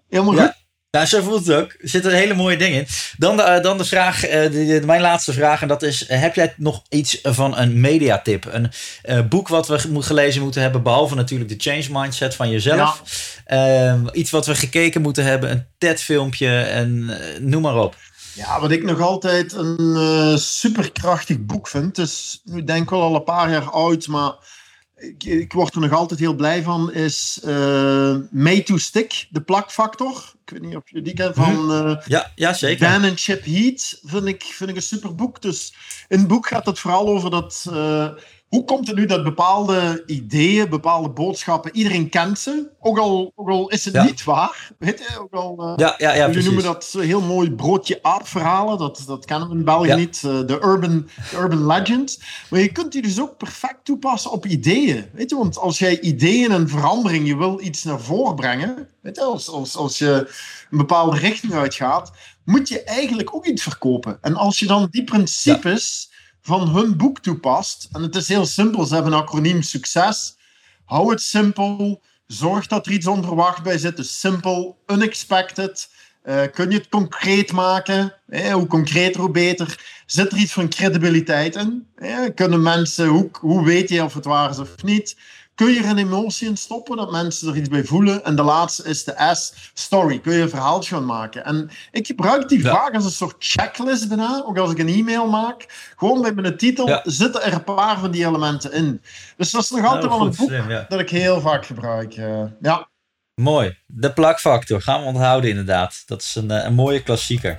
[0.09, 0.45] helemaal Ja.
[0.45, 0.61] goed.
[0.93, 1.73] Nou, zo voelt het ook.
[1.73, 2.87] Er zitten hele mooie dingen in.
[3.19, 5.63] Dan de, eh, dan de vraag, eh, de- de- mijn laatste vraag.
[5.63, 8.49] En dat is, eh, heb jij nog iets van een mediatip?
[9.03, 10.83] Een boek wat we ge- gelezen moeten hebben.
[10.83, 13.03] Behalve natuurlijk de change mindset van jezelf.
[13.45, 15.51] Ehm, iets wat we gekeken moeten hebben.
[15.51, 16.59] Een TED-filmpje.
[16.61, 17.97] En noem maar op.
[18.35, 21.95] Ja, wat ik nog altijd een superkrachtig boek vind.
[21.95, 24.33] Dus nu denk ik wel al een paar jaar oud, maar
[24.97, 26.93] ik, ik word er nog altijd heel blij van.
[26.93, 27.39] Is
[28.31, 30.32] Made to Stick, de plakfactor.
[30.45, 32.91] Ik weet niet of je die kent van eh, Ja, ja zeker.
[32.91, 34.01] Dan en Chip Heat.
[34.03, 35.43] Vind ik, vind ik een super boek.
[35.43, 35.75] Dus
[36.09, 37.67] in het boek gaat het vooral over dat.
[38.53, 42.71] Hoe komt het nu dat bepaalde ideeën, bepaalde boodschappen, iedereen kent ze?
[42.81, 44.05] Ook al, ook al is het Ja.
[44.05, 44.71] niet waar.
[44.79, 48.79] Weet je, ook al, eh, Ja, ja, ja, Jullie noemen dat heel mooi broodje aardverhalen.
[48.79, 49.97] Dat, dat kennen we in België Ja.
[49.97, 50.23] niet.
[50.25, 52.19] eh, De urban, de urban legend.
[52.51, 55.05] Maar je kunt die dus ook perfect toepassen op ideeën.
[55.13, 58.89] Weet je, want als jij ideeën en verandering, je wil iets naar voren brengen.
[59.03, 60.31] Weet je, als, als, als je
[60.71, 62.13] een bepaalde richting uitgaat,
[62.45, 64.19] moet je eigenlijk ook iets verkopen.
[64.21, 66.11] En als je dan die principes
[66.43, 70.37] van hun boek toepast, en het is heel simpel, ze hebben een acroniem succes.
[70.85, 72.03] Hou het simpel.
[72.27, 74.07] Zorg dat er iets onverwacht bij zit.
[74.07, 75.89] Simpel, unexpected.
[76.23, 78.15] Eh, kun je het concreet maken?
[78.29, 80.03] Eh, hoe concreter, hoe beter.
[80.07, 81.87] Zit er iets van credibiliteit in?
[81.95, 85.17] Eh, kunnen mensen, hoe, hoe weet je of het waar is of niet?
[85.63, 88.25] Kun je er een emotie in stoppen, dat mensen er iets bij voelen?
[88.25, 90.19] En de laatste is de S, story.
[90.21, 91.45] Kun je een verhaaltje gaan maken?
[91.45, 92.71] En ik gebruik die Ja.
[92.71, 94.43] vaak als een soort checklist bijna.
[94.47, 95.93] Ook als ik een e-mail maak.
[95.97, 97.01] Gewoon bij mijn titel Ja.
[97.05, 99.03] zitten er een paar van die elementen in.
[99.37, 100.87] Dus dat is nog altijd wel een boek slim, ja.
[100.89, 102.15] dat ik heel vaak gebruik.
[102.15, 102.43] eh.
[102.61, 102.89] ja.
[103.35, 103.77] Mooi.
[103.87, 104.83] De plakfactor.
[104.83, 106.03] Gaan we onthouden inderdaad.
[106.07, 107.59] Dat is een, eh, een mooie klassieker.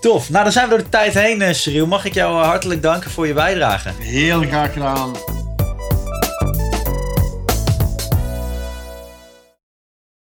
[0.00, 0.30] Tof.
[0.30, 1.86] Nou, dan zijn we door de tijd heen, eh, Cyril.
[1.86, 3.90] Mag ik jou hartelijk danken voor je bijdrage.
[3.98, 5.12] Heel graag gedaan.